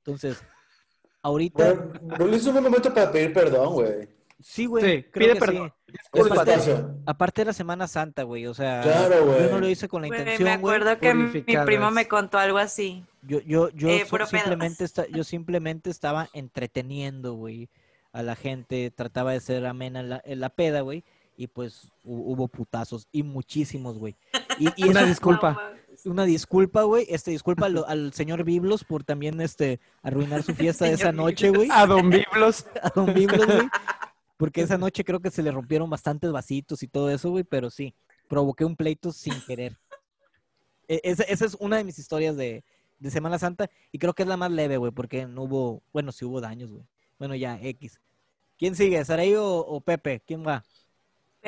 [0.04, 0.42] Entonces,
[1.22, 4.08] ahorita, Bueno, es un momento para pedir perdón, güey.
[4.40, 5.72] sí, güey, Sí, creo pide que perdón.
[5.86, 5.94] sí.
[6.12, 6.94] Es Aparte- espacio.
[7.06, 9.40] Aparte era Semana Santa, güey, o sea, Claro, güey.
[9.44, 10.76] yo no lo hice con la Güey, me intención, güey.
[10.76, 13.04] acuerdo que mi primo me contó algo así.
[13.22, 17.68] Yo, yo, yo Eh, so- simplemente esta- yo simplemente estaba entreteniendo, güey,
[18.12, 21.04] a la gente, trataba de ser amena en la, en la peda, güey,
[21.38, 24.14] y pues hu- hubo putazos, y muchísimos, güey.
[24.58, 25.72] Y, y Una eso- disculpa.
[26.04, 30.84] Una disculpa, güey, este, disculpa al, al señor Biblos por también, este, arruinar su fiesta
[30.84, 32.66] de esa noche, güey, A Don Biblos.
[32.82, 33.68] a don Biblos, güey,
[34.36, 37.68] porque esa noche creo que se le rompieron bastantes vasitos y todo eso, güey, pero
[37.70, 37.94] sí,
[38.28, 39.76] provoqué un pleito sin querer.
[40.86, 42.62] E- Esa, esa es una de mis historias de,
[43.00, 46.12] de Semana Santa y creo que es la más leve, güey, porque no hubo, bueno,
[46.12, 46.84] sí hubo daños, güey.
[47.18, 48.00] Bueno, ya, X.
[48.56, 49.04] ¿Quién sigue?
[49.04, 50.22] ¿Saraí o, o Pepe?
[50.26, 50.64] ¿Quién va?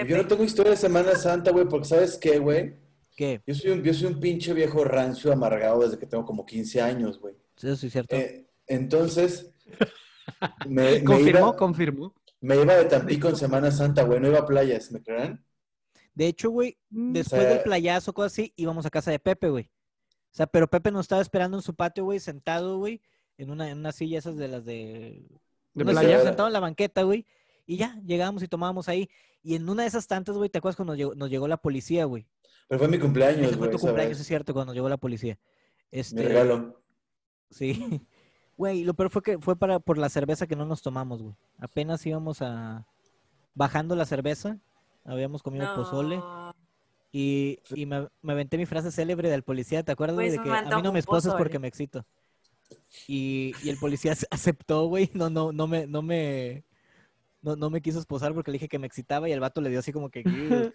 [0.06, 2.74] Yo no tengo historia de Semana Santa, güey, porque ¿sabes qué, güey?
[3.16, 3.42] ¿Qué?
[3.46, 6.80] Yo soy un, yo soy un pinche viejo rancio amargado desde que tengo como 15
[6.80, 7.34] años, güey.
[7.56, 8.14] Eso sí es cierto.
[8.16, 9.52] Eh, entonces,
[10.66, 12.14] me, me Confirmó, iba, confirmó.
[12.40, 15.44] me iba de Tampico en Semana Santa, güey, no iba a playas, ¿me creerán?
[16.14, 19.64] De hecho, güey, después sea- del playazo, cosas así, íbamos a casa de Pepe, güey.
[20.32, 23.02] O sea, pero Pepe nos estaba esperando en su patio, güey, sentado, güey,
[23.36, 25.26] en una, en una silla esas de las de...
[25.74, 26.22] ¿De playa?
[26.22, 27.26] sentado en la banqueta, güey.
[27.66, 29.08] Y ya, llegamos y tomábamos ahí.
[29.42, 31.56] Y en una de esas tantas, güey, ¿te acuerdas cuando nos llegó, nos llegó la
[31.56, 32.26] policía, güey?
[32.68, 34.20] Pero fue mi cumpleaños, Ese fue güey, tu cumpleaños, vez.
[34.20, 35.38] es cierto, cuando llegó la policía.
[35.90, 36.82] Mi Este, regalo.
[37.50, 37.72] Sí.
[38.56, 41.34] Güey, lo peor fue que fue para por la cerveza que no nos tomamos, güey.
[41.56, 42.86] Apenas íbamos a
[43.54, 44.58] bajando la cerveza,
[45.02, 46.20] habíamos comido pozole
[47.10, 50.28] y, y me, me aventé mi frase célebre del policía, ¿te acuerdas, güey?
[50.28, 52.04] Pues De que a mí no me esposas porque me excito.
[53.08, 55.10] Y, y el policía aceptó, güey.
[55.14, 56.64] No, no, no me, no me,
[57.42, 59.70] no, no me quiso esposar porque le dije que me excitaba y el vato le
[59.70, 60.72] dio así como que, que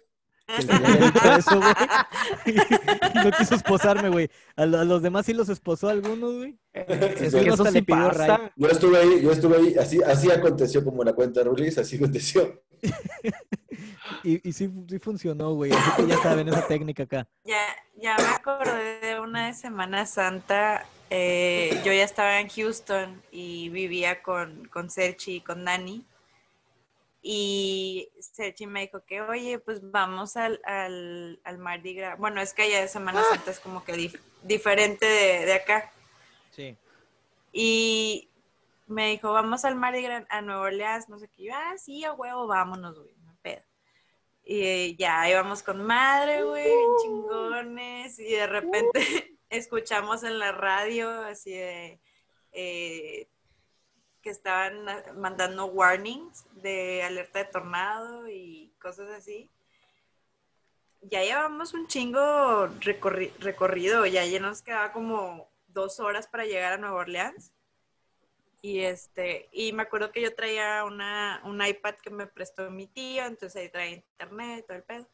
[0.64, 1.74] le había dicho eso, güey.
[2.46, 4.30] Y no quiso esposarme, güey.
[4.56, 6.58] A, lo- a los demás sí los esposó algunos, güey.
[6.72, 8.36] Es Sí, que uno eso hasta sí le pidió pasa.
[8.36, 8.48] ray.
[8.56, 11.96] Yo estuve ahí, yo estuve ahí, así, así aconteció como la cuenta de Rulis, así
[11.96, 12.62] aconteció.
[14.22, 15.72] Y, y sí, sí funcionó, güey.
[15.72, 17.28] Así que ya saben esa técnica acá.
[17.44, 17.64] Ya,
[17.96, 20.84] ya me acordé de una de Semana Santa.
[21.10, 26.04] eh, yo ya estaba en Houston y vivía con, con Serchi y con Dani.
[27.28, 32.16] Y Sergi me dijo que, oye, pues vamos al, al, al Mardi Gras.
[32.20, 35.90] Bueno, es que allá de Semana Santa es como que dif- diferente de, de acá.
[36.52, 36.76] Sí.
[37.52, 38.30] Y
[38.86, 41.42] me dijo, vamos al Mardi Gras a Nueva Orleans, no sé qué.
[41.46, 43.62] Yo, ah, sí, a huevo, vámonos, güey, no pedo.
[44.44, 48.20] Y ya íbamos con madre, güey, bien chingones.
[48.20, 52.00] Y de repente escuchamos en la radio así de
[52.52, 53.26] eh,
[54.26, 59.48] que estaban ah, mandando warnings de alerta de tornado y cosas así.
[61.00, 66.72] Ya llevamos un chingo recorri- recorrido, ya, ya nos quedaba como dos horas para llegar
[66.72, 67.52] a Nueva Orleans.
[68.62, 72.88] Y este, y me acuerdo que yo traía una, un iPad que me prestó mi
[72.88, 75.08] tío, entonces ahí traía internet, todo el pedo.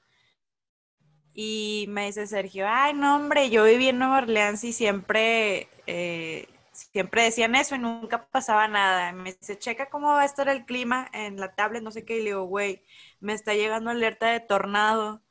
[1.35, 6.49] Y me dice Sergio, ay, no, hombre, yo viví en Nueva Orleans y siempre, eh,
[6.91, 9.13] siempre decían eso y nunca pasaba nada.
[9.13, 12.17] Me dice, checa cómo va a estar el clima en la tablet, no sé qué.
[12.17, 12.83] Y le digo, güey,
[13.21, 15.23] me está llegando alerta de tornado.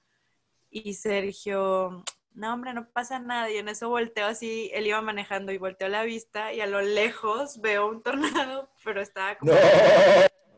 [0.69, 3.49] Y Sergio, no, hombre, no pasa nada.
[3.49, 6.81] Y en eso volteo así, él iba manejando y volteo la vista y a lo
[6.81, 9.53] lejos veo un tornado, pero estaba como,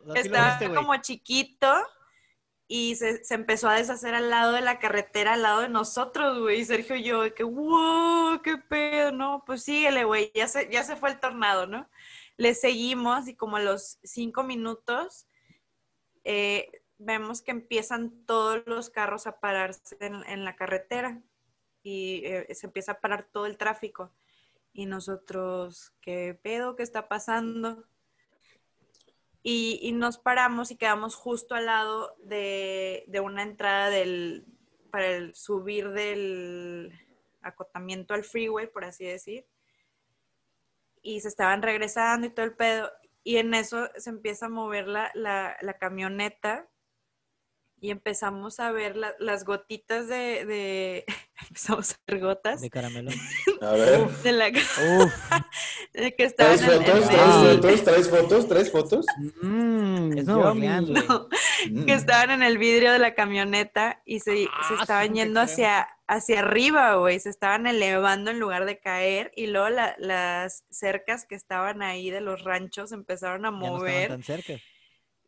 [0.05, 0.15] No.
[0.15, 1.73] Estaba como chiquito
[2.75, 6.61] y se, empezó a deshacer al lado de la carretera, al lado de nosotros, güey.
[6.61, 10.83] Y Sergio y yo, que, wow, qué pedo, no, pues síguele, güey, ya se, ya
[10.83, 11.87] se fue el tornado, ¿no?
[12.35, 15.27] Le seguimos y como a los cinco minutos
[16.23, 21.21] eh, vemos que empiezan todos los carros a pararse en, en la carretera
[21.83, 24.11] y eh, se empieza a parar todo el tráfico.
[24.71, 26.75] Y nosotros, ¿qué pedo?
[26.75, 27.85] ¿Qué está pasando?
[29.43, 34.45] Y, y nos paramos y quedamos justo al lado de, de una entrada del,
[34.89, 36.91] para el subir del
[37.41, 39.45] acotamiento al freeway, por así decir.
[41.01, 42.89] Y se estaban regresando y todo el pedo.
[43.25, 46.69] Y en eso se empieza a mover la, la, la camioneta
[47.81, 51.05] y empezamos a ver la- las gotitas de, de-
[51.49, 53.11] empezamos a ver gotas De caramelo.
[53.61, 54.07] A ver.
[54.09, 55.13] de la Uf.
[55.93, 57.03] de que estaban ¿Traes en el- fotos?
[57.03, 57.09] en
[57.61, 58.47] ¿Traes el- fotos?
[58.47, 59.05] ¿Traes fotos?
[59.41, 61.85] Mm, Es no, Mm.
[61.85, 65.15] que estaban en el vidrio de la camioneta y se, se Ah, estaban sí, te
[65.19, 69.95] yendo hacia, hacia arriba, güey, se estaban elevando en lugar de caer y luego la-
[69.99, 74.23] las cercas que estaban ahí de los ranchos empezaron a Ya no estaban mover tan
[74.23, 74.53] cerca.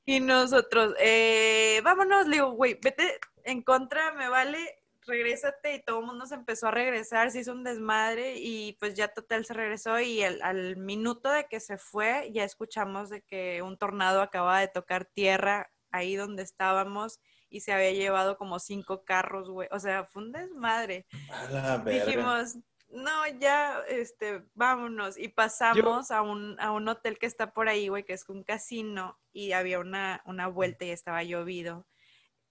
[0.06, 4.58] y nosotros, eh, vámonos, le digo, güey, vete en contra, me vale,
[5.06, 8.96] regrésate y todo el mundo se empezó a regresar, se hizo un desmadre y pues
[8.96, 13.22] ya total se regresó y al, al minuto de que se fue ya escuchamos de
[13.22, 18.60] que un tornado acaba de tocar tierra ahí donde estábamos y se había llevado como
[18.60, 21.06] cinco carros, güey, o sea, fue un desmadre.
[21.30, 22.06] A la verga.
[22.06, 22.58] Dijimos,
[22.90, 25.18] no, ya, este, vámonos.
[25.18, 28.44] Y pasamos a, un, a un hotel que está por ahí, güey, que es un
[28.44, 31.88] casino, y había una, una vuelta y estaba llovido.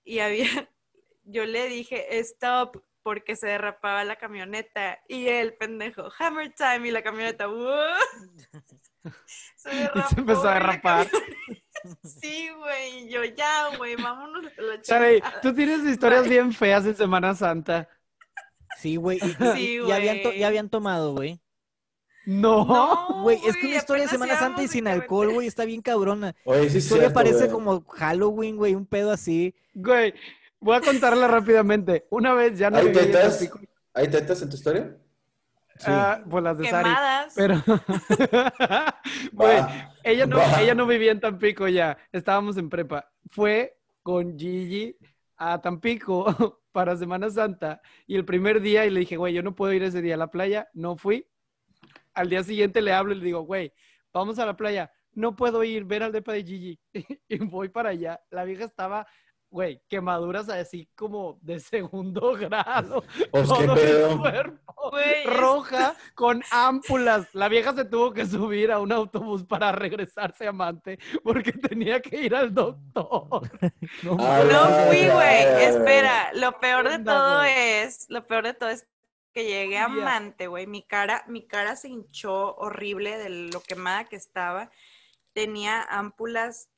[0.04, 0.70] Y había,
[1.24, 4.98] yo le dije, stop, porque se derrapaba la camioneta.
[5.08, 7.46] Y el pendejo, hammer time, y la camioneta.
[9.56, 11.08] Se Y se empezó a derrapar.
[12.02, 15.40] Sí, güey, y yo ya, güey, vámonos a la chingada".
[15.42, 17.90] tú tienes historias bien feas en Semana Santa.
[18.78, 19.18] Sí, güey.
[19.18, 19.20] y-
[19.54, 20.38] Sí, y- y habían to- güey.
[20.38, 21.42] ya habían tomado, güey.
[22.24, 22.64] No.
[22.64, 25.82] No, Güey, es que una historia de Semana Santa y sin alcohol, güey, está bien
[25.82, 26.34] cabrona.
[26.46, 29.54] Oye, sí historia cierto, parece como Halloween, güey, un pedo así.
[29.74, 30.14] Güey,
[30.64, 32.06] voy a contarla rápidamente.
[32.10, 33.50] Una vez ya no ¿Hay tetas?
[33.92, 34.96] ¿Hay tetas en tu historia?
[35.76, 35.86] Sí.
[35.88, 36.88] Ah, pues las de Sari.
[36.88, 37.34] Quemadas.
[37.36, 37.54] Pero,
[39.40, 39.92] Va.
[40.02, 41.98] ella no, ella no vivía en Tampico ya.
[42.12, 43.10] Estábamos en prepa.
[43.30, 44.96] Fue con Gigi
[45.36, 49.54] a Tampico para Semana Santa y el primer día y le dije, güey, yo no
[49.54, 50.68] puedo ir ese día a la playa.
[50.72, 51.26] No fui.
[52.14, 53.72] Al día siguiente le hablo y le digo, güey,
[54.12, 54.92] vamos a la playa.
[55.12, 56.80] No puedo ir, ver al depa de Gigi.
[57.28, 58.20] y voy para allá.
[58.30, 59.06] La vieja estaba,
[59.54, 63.04] güey, quemaduras así como de segundo grado.
[63.30, 67.28] Pues qué Todo el cuerpo Güey, es- roja con ámpulas.
[67.34, 72.00] La vieja se tuvo que subir a un autobús para regresarse a Mante porque tenía
[72.02, 73.48] que ir al doctor.
[74.02, 74.16] No,
[74.88, 75.42] fui, güey.
[75.62, 78.86] Espera, lo peor de todo es, lo peor de todo es
[79.32, 79.86] que llegué a.
[79.88, 80.66] Mante, güey.
[80.66, 84.70] Mi cara, mi cara se hinchó horrible de lo quemada que estaba.
[85.32, 86.68] Tenía ámpulas,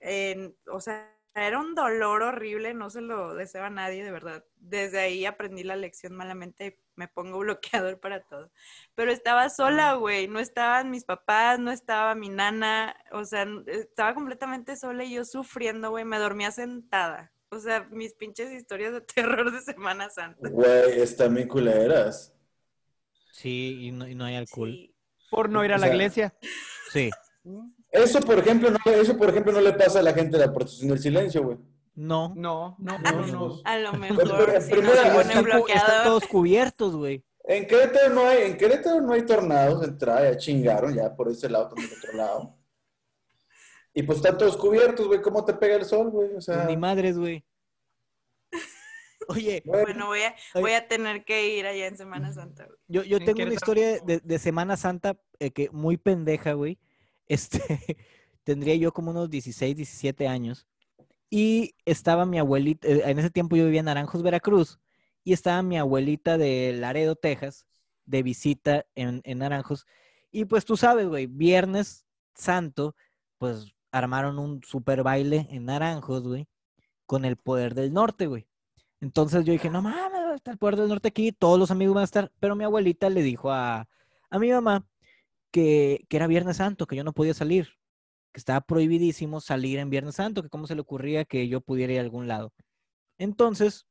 [0.00, 4.44] en, o sea, era un dolor horrible, no se lo deseo a nadie, de verdad.
[4.56, 8.50] Desde ahí aprendí la lección malamente, me pongo bloqueador para todo.
[8.94, 14.14] Pero estaba sola, güey, no estaban mis papás, no estaba mi nana, o sea, estaba
[14.14, 17.32] completamente sola y yo sufriendo, güey, me dormía sentada.
[17.50, 20.48] O sea, mis pinches historias de terror de Semana Santa.
[20.48, 22.34] Güey, están bien culeras.
[23.32, 24.72] Sí, y no, y no hay alcohol.
[24.72, 24.94] Sí.
[25.30, 26.34] Por no ir a O la sea, iglesia.
[26.90, 27.10] Sí.
[27.90, 30.52] Eso, por ejemplo, no, eso, por ejemplo, no le pasa a la gente de la
[30.52, 31.58] protección del silencio, güey.
[31.94, 32.32] No.
[32.36, 33.48] No, no, No, no, no.
[33.48, 37.24] pues, A lo Pero, mejor no Están, están todos cubiertos, güey.
[37.44, 41.48] En Querétaro no hay, en Querétaro no hay tornados, entrada, ya chingaron, ya por ese
[41.48, 42.54] lado, también del otro lado.
[43.94, 46.34] Y pues están todos cubiertos, güey, ¿cómo te pega el sol, güey?
[46.34, 47.42] O sea, Pues ni madres, güey.
[49.28, 52.64] Oye, bueno, Bueno, voy a, voy a tener que ir allá en Semana Santa.
[52.66, 52.78] güey.
[52.86, 56.78] yo, yo En tengo una historia de, de Semana Santa eh, que muy pendeja, güey.
[57.28, 57.60] Este,
[58.44, 60.66] tendría yo como unos 16, 17 años.
[61.30, 64.80] Y estaba mi abuelita, eh, en ese tiempo yo vivía en Naranjos, Veracruz,
[65.24, 67.66] y estaba mi abuelita de Laredo, Texas,
[68.06, 69.86] de visita en, en Naranjos.
[70.30, 72.96] Y pues tú sabes, güey, Viernes Santo,
[73.38, 76.48] pues armaron un super baile en Naranjos, güey,
[77.06, 78.46] con el poder del norte, güey.
[79.00, 82.02] Entonces yo dije, no mames, estar el poder del norte aquí, todos los amigos van
[82.02, 82.32] a estar.
[82.40, 83.88] Pero mi abuelita le dijo a,
[84.30, 84.86] a mi mamá
[85.50, 87.68] que, que era Viernes Santo, que yo no podía salir,
[88.32, 91.92] que estaba prohibidísimo salir en Viernes Santo, que cómo se le ocurría que yo pudiera
[91.94, 92.52] ir a algún lado.
[93.18, 93.86] Entonces,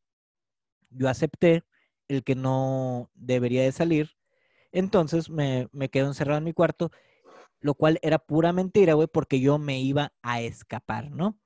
[0.90, 1.64] yo acepté
[2.08, 4.12] el que no debería de salir.
[4.72, 6.92] Entonces me, me quedo encerrado en mi cuarto,
[7.60, 11.40] lo cual era pura mentira, güey, porque yo me iba a escapar, ¿no?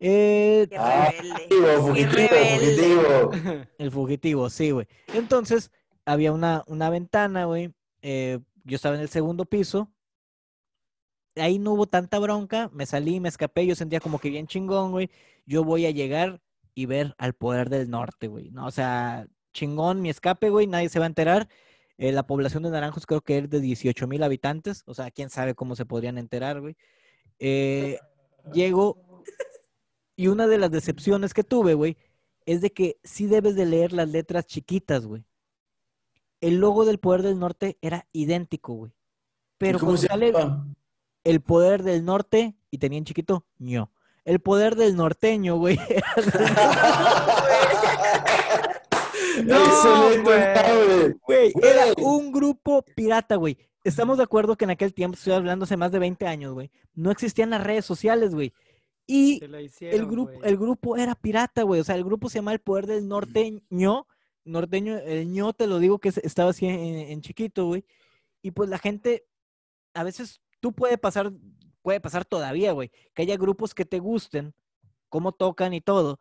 [0.00, 1.48] Eh, Qué Ah, rebelde.
[1.48, 2.82] fugitivo, Qué fugitivo, rebelde.
[2.82, 3.64] fugitivo.
[3.78, 4.86] El fugitivo, sí, güey.
[5.14, 5.70] Entonces,
[6.04, 7.72] había una, una ventana, güey.
[8.02, 8.38] eh,
[8.68, 9.90] yo estaba en el segundo piso.
[11.36, 12.70] Ahí no hubo tanta bronca.
[12.72, 13.66] Me salí, me escapé.
[13.66, 15.10] Yo sentía como que bien chingón, güey.
[15.46, 16.40] Yo voy a llegar
[16.74, 18.50] y ver al poder del norte, güey.
[18.50, 20.66] No, o sea, chingón mi escape, güey.
[20.66, 21.48] Nadie se va a enterar.
[21.96, 24.82] Eh, la población de Naranjos creo que es de 18 mil habitantes.
[24.86, 26.76] O sea, quién sabe cómo se podrían enterar, güey.
[27.38, 27.98] Eh,
[28.52, 29.08] llego
[30.18, 31.96] y una de las decepciones que tuve, güey,
[32.44, 35.24] es de que sí debes de leer las letras chiquitas, güey.
[36.40, 38.92] El logo del Poder del Norte era idéntico, güey.
[39.58, 40.66] Pero ¿Cómo cuando se sale llama?
[41.24, 43.90] el Poder del Norte y tenía en chiquito, ño.
[44.24, 45.78] El Poder del Norteño, güey.
[49.44, 51.14] No, güey.
[51.26, 53.56] Güey, era un grupo pirata, güey.
[53.84, 56.70] Estamos de acuerdo que en aquel tiempo, estoy hablando hace más de 20 años, güey,
[56.94, 58.52] no existían las redes sociales, güey.
[59.06, 59.40] Y
[59.80, 60.48] el grupo, güey.
[60.50, 61.80] el grupo era pirata, güey.
[61.80, 64.06] O sea, el grupo se llama El Poder del Norteño.
[64.50, 66.78] Norteño, el ño te lo digo que es- estaba así en,
[67.10, 67.84] en chiquito, güey.
[68.42, 69.26] Y pues la gente,
[69.94, 71.32] a veces tú puede pasar,
[71.82, 74.54] puede pasar todavía, güey, que haya grupos que te gusten,
[75.08, 76.18] cómo tocan y todo,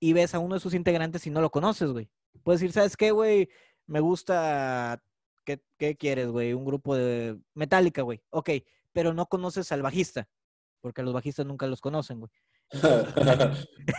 [0.00, 2.10] y ves a uno de sus integrantes y no lo conoces, güey.
[2.42, 3.48] Puedes decir, ¿sabes qué, güey?
[3.86, 5.02] Me gusta,
[5.44, 6.52] ¿qué, qué quieres, güey?
[6.54, 8.22] Un grupo de Metallica, güey.
[8.30, 8.50] Ok,
[8.92, 10.28] pero no conoces al bajista,
[10.80, 12.30] porque los bajistas nunca los conocen, güey.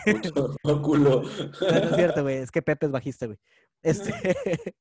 [0.04, 1.22] Puto culo.
[1.22, 2.36] No, no es cierto, güey.
[2.38, 3.38] Es que Pepe es bajista, güey.
[3.82, 4.12] Este.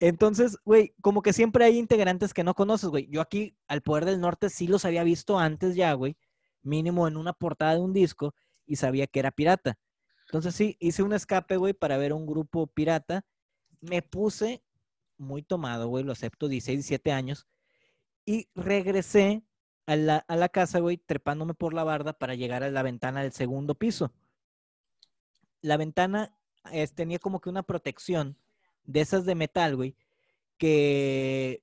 [0.00, 3.08] Entonces, güey, como que siempre hay integrantes que no conoces, güey.
[3.08, 6.16] Yo aquí, al Poder del Norte, sí los había visto antes ya, güey.
[6.62, 8.34] Mínimo en una portada de un disco
[8.66, 9.78] y sabía que era pirata.
[10.26, 13.24] Entonces, sí, hice un escape, güey, para ver un grupo pirata.
[13.80, 14.64] Me puse
[15.18, 17.46] muy tomado, güey, lo acepto, 16, 17 años.
[18.24, 19.44] Y regresé
[19.86, 23.22] a la, a la casa, güey, trepándome por la barda para llegar a la ventana
[23.22, 24.12] del segundo piso
[25.62, 26.36] la ventana
[26.70, 28.36] es- tenía como que una protección
[28.84, 29.96] de esas de metal, güey,
[30.58, 31.62] que,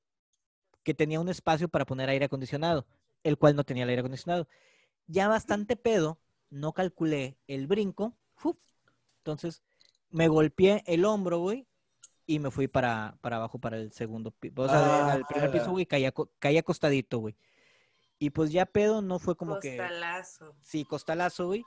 [0.83, 2.85] que tenía un espacio para poner aire acondicionado,
[3.23, 4.47] el cual no tenía el aire acondicionado.
[5.07, 6.19] Ya bastante pedo,
[6.49, 8.13] no calculé el brinco,
[9.19, 9.61] entonces
[10.09, 11.67] me golpeé el hombro, güey,
[12.25, 15.51] y me fui para, para abajo para el segundo piso, o sea, Ah, al primer
[15.51, 17.35] piso, güey, caí, aco- caí acostadito, güey.
[18.17, 20.55] Y pues ya pedo no fue como que, Costalazo.
[20.61, 21.63] sí, costalazo, güey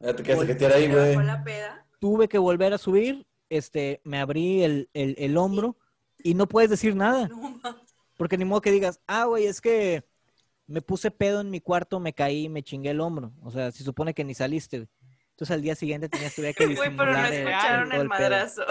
[0.00, 1.26] Ya te quedaste que te ahí, ¿Te güey.
[1.26, 1.83] la peda?
[2.04, 5.78] Tuve que volver a subir, este, me abrí el, el- el hombro
[6.22, 7.30] y no puedes decir nada,
[8.18, 10.04] porque ni modo que digas, ah, güey, es que
[10.66, 13.32] me puse pedo en mi cuarto, me caí y me chingué el hombro.
[13.40, 14.88] O sea, se supone que ni saliste, güey.
[15.30, 18.04] Entonces al día siguiente tenías tuve que Güey, pero no el- el- escucharon el pedo.
[18.10, 18.62] madrazo.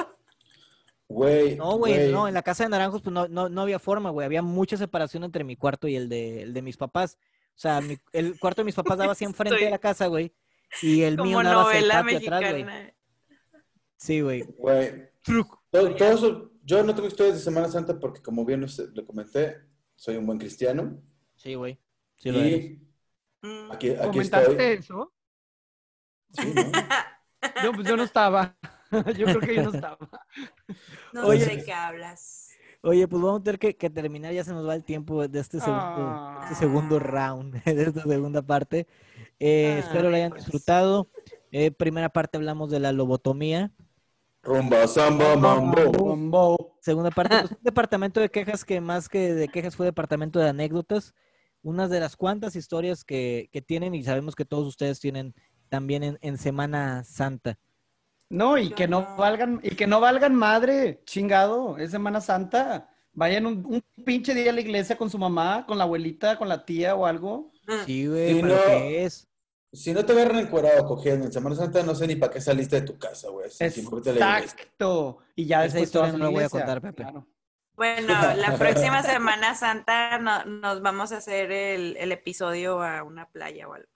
[1.07, 1.55] Güey.
[1.55, 4.25] No, güey, no, en la casa de Naranjos pues no, no, no había forma, güey.
[4.25, 7.17] Había mucha separación entre mi cuarto y el de, el de mis papás.
[7.55, 10.05] O sea, mi- el cuarto de mis papás daba así enfrente de Estoy- la casa,
[10.05, 10.33] güey.
[10.83, 12.65] Y el mío Como daba hacia el patio atrás, güey.
[14.03, 14.41] Sí, güey.
[14.57, 15.09] Güey.
[15.71, 19.61] Todo, todo eso, yo no tengo historias de Semana Santa porque, como bien le comenté,
[19.95, 21.01] soy un buen cristiano.
[21.35, 21.79] Sí, güey.
[22.17, 22.79] Sí lo y
[23.41, 23.71] Mm.
[23.71, 24.65] aquí, aquí ¿Comentaste estoy.
[24.65, 25.13] eso?
[26.33, 26.63] Sí, ¿no?
[27.63, 28.57] Yo, pues yo no estaba.
[29.17, 29.97] Yo creo que yo no estaba.
[31.13, 31.39] No Oye.
[31.45, 32.49] sé de qué hablas.
[32.81, 35.39] Oye, pues vamos a tener que, que terminar, ya se nos va el tiempo de
[35.39, 36.41] este segundo, Ah.
[36.43, 38.85] este segundo round, de esta segunda parte.
[39.39, 40.43] Eh, espero lo hayan Ay, pues.
[40.45, 41.07] disfrutado.
[41.51, 43.71] Eh, primera parte hablamos de la lobotomía.
[44.43, 45.91] Rumba, samba, mambo.
[45.91, 46.77] Bombo.
[46.81, 50.49] Segunda parte, pues, un departamento de quejas que más que de quejas fue departamento de
[50.49, 51.13] anécdotas.
[51.61, 55.33] unas de las cuantas historias que, que tienen y sabemos que todos ustedes tienen
[55.69, 57.57] también en, en Semana Santa.
[58.29, 62.89] No, y que no valgan, y que no valgan madre, chingado, es Semana Santa.
[63.13, 66.49] Vayan un, un pinche día a la iglesia con su mamá, con la abuelita, con
[66.49, 67.53] la tía o algo.
[67.67, 67.85] Mm.
[67.85, 68.61] Sí, güey, Sí, pero no.
[68.65, 69.27] ¿qué es?
[69.73, 72.79] Si no te agarran encuerado cogiendo en Semana Santa, no sé ni para qué saliste
[72.81, 73.47] de tu casa, güey.
[73.59, 75.17] Exacto.
[75.35, 77.03] Y ya Esa historia no la voy a contar, Pepe.
[77.03, 77.27] claro.
[77.75, 78.07] Bueno,
[78.37, 83.67] la próxima Semana Santa no- nos vamos a hacer el, el episodio a una playa
[83.67, 83.87] o algo.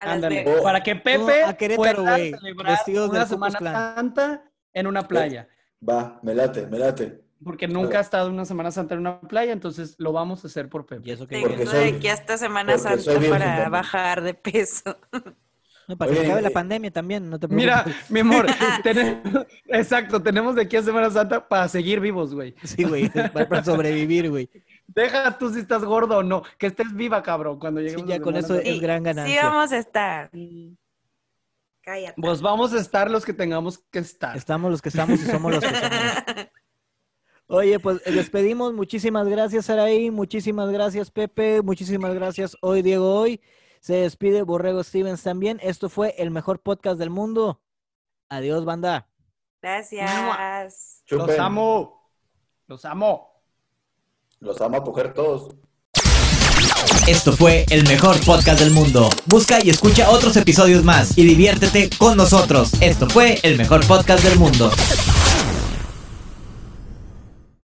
[0.00, 0.62] Ándale, Vegas.
[0.62, 3.58] para que Pepe No, a Querétaro, pueda güey, celebrar vestidos una Semana.
[3.94, 5.48] Santa en una playa.
[5.86, 7.23] Va, me late, me late.
[7.44, 10.68] Porque nunca ha estado una Semana Santa en una playa, entonces lo vamos a hacer
[10.68, 11.12] por Y Pepe.
[11.12, 13.70] eso que Tengo soy- de aquí hasta Semana Santa para también.
[13.70, 14.96] bajar de peso.
[15.86, 17.84] No, para que Oye, acabe la eh, pandemia también, no te preocupes.
[17.86, 18.46] Mira, mi amor,
[18.82, 22.54] tenemos- exacto, tenemos de aquí a Semana Santa para seguir vivos, güey.
[22.64, 23.10] Sí, güey,
[23.50, 24.48] para, sobrevivir, güey.
[24.86, 28.16] Deja tú si estás gordo o no, que estés viva, cabrón, cuando Sí, lleguemos ya
[28.16, 28.62] a con eso Santa.
[28.62, 29.44] es gran Sí ganancia.
[29.46, 30.30] vamos a estar.
[31.82, 32.22] Cállate.
[32.22, 34.34] Pues vamos a estar los que tengamos que estar.
[34.38, 36.48] Estamos los que estamos y somos los que somos.
[37.46, 38.72] Oye, pues eh, despedimos.
[38.72, 40.10] Muchísimas gracias, Araí.
[40.10, 41.62] Muchísimas gracias, Pepe.
[41.62, 43.40] Muchísimas gracias, hoy, Diego, hoy.
[43.80, 45.60] Se despide Borrego Stevens también.
[45.62, 47.60] Esto fue el mejor podcast del mundo.
[48.30, 49.08] Adiós, banda.
[49.60, 51.02] Gracias.
[51.10, 51.40] Los Chupen.
[51.40, 52.10] amo.
[52.66, 53.42] Los amo.
[54.40, 55.54] Los amo a coger todos.
[57.06, 59.10] Esto fue el mejor podcast del mundo.
[59.26, 62.72] Busca y escucha otros episodios más y diviértete con nosotros.
[62.80, 64.70] Esto fue el mejor podcast del mundo.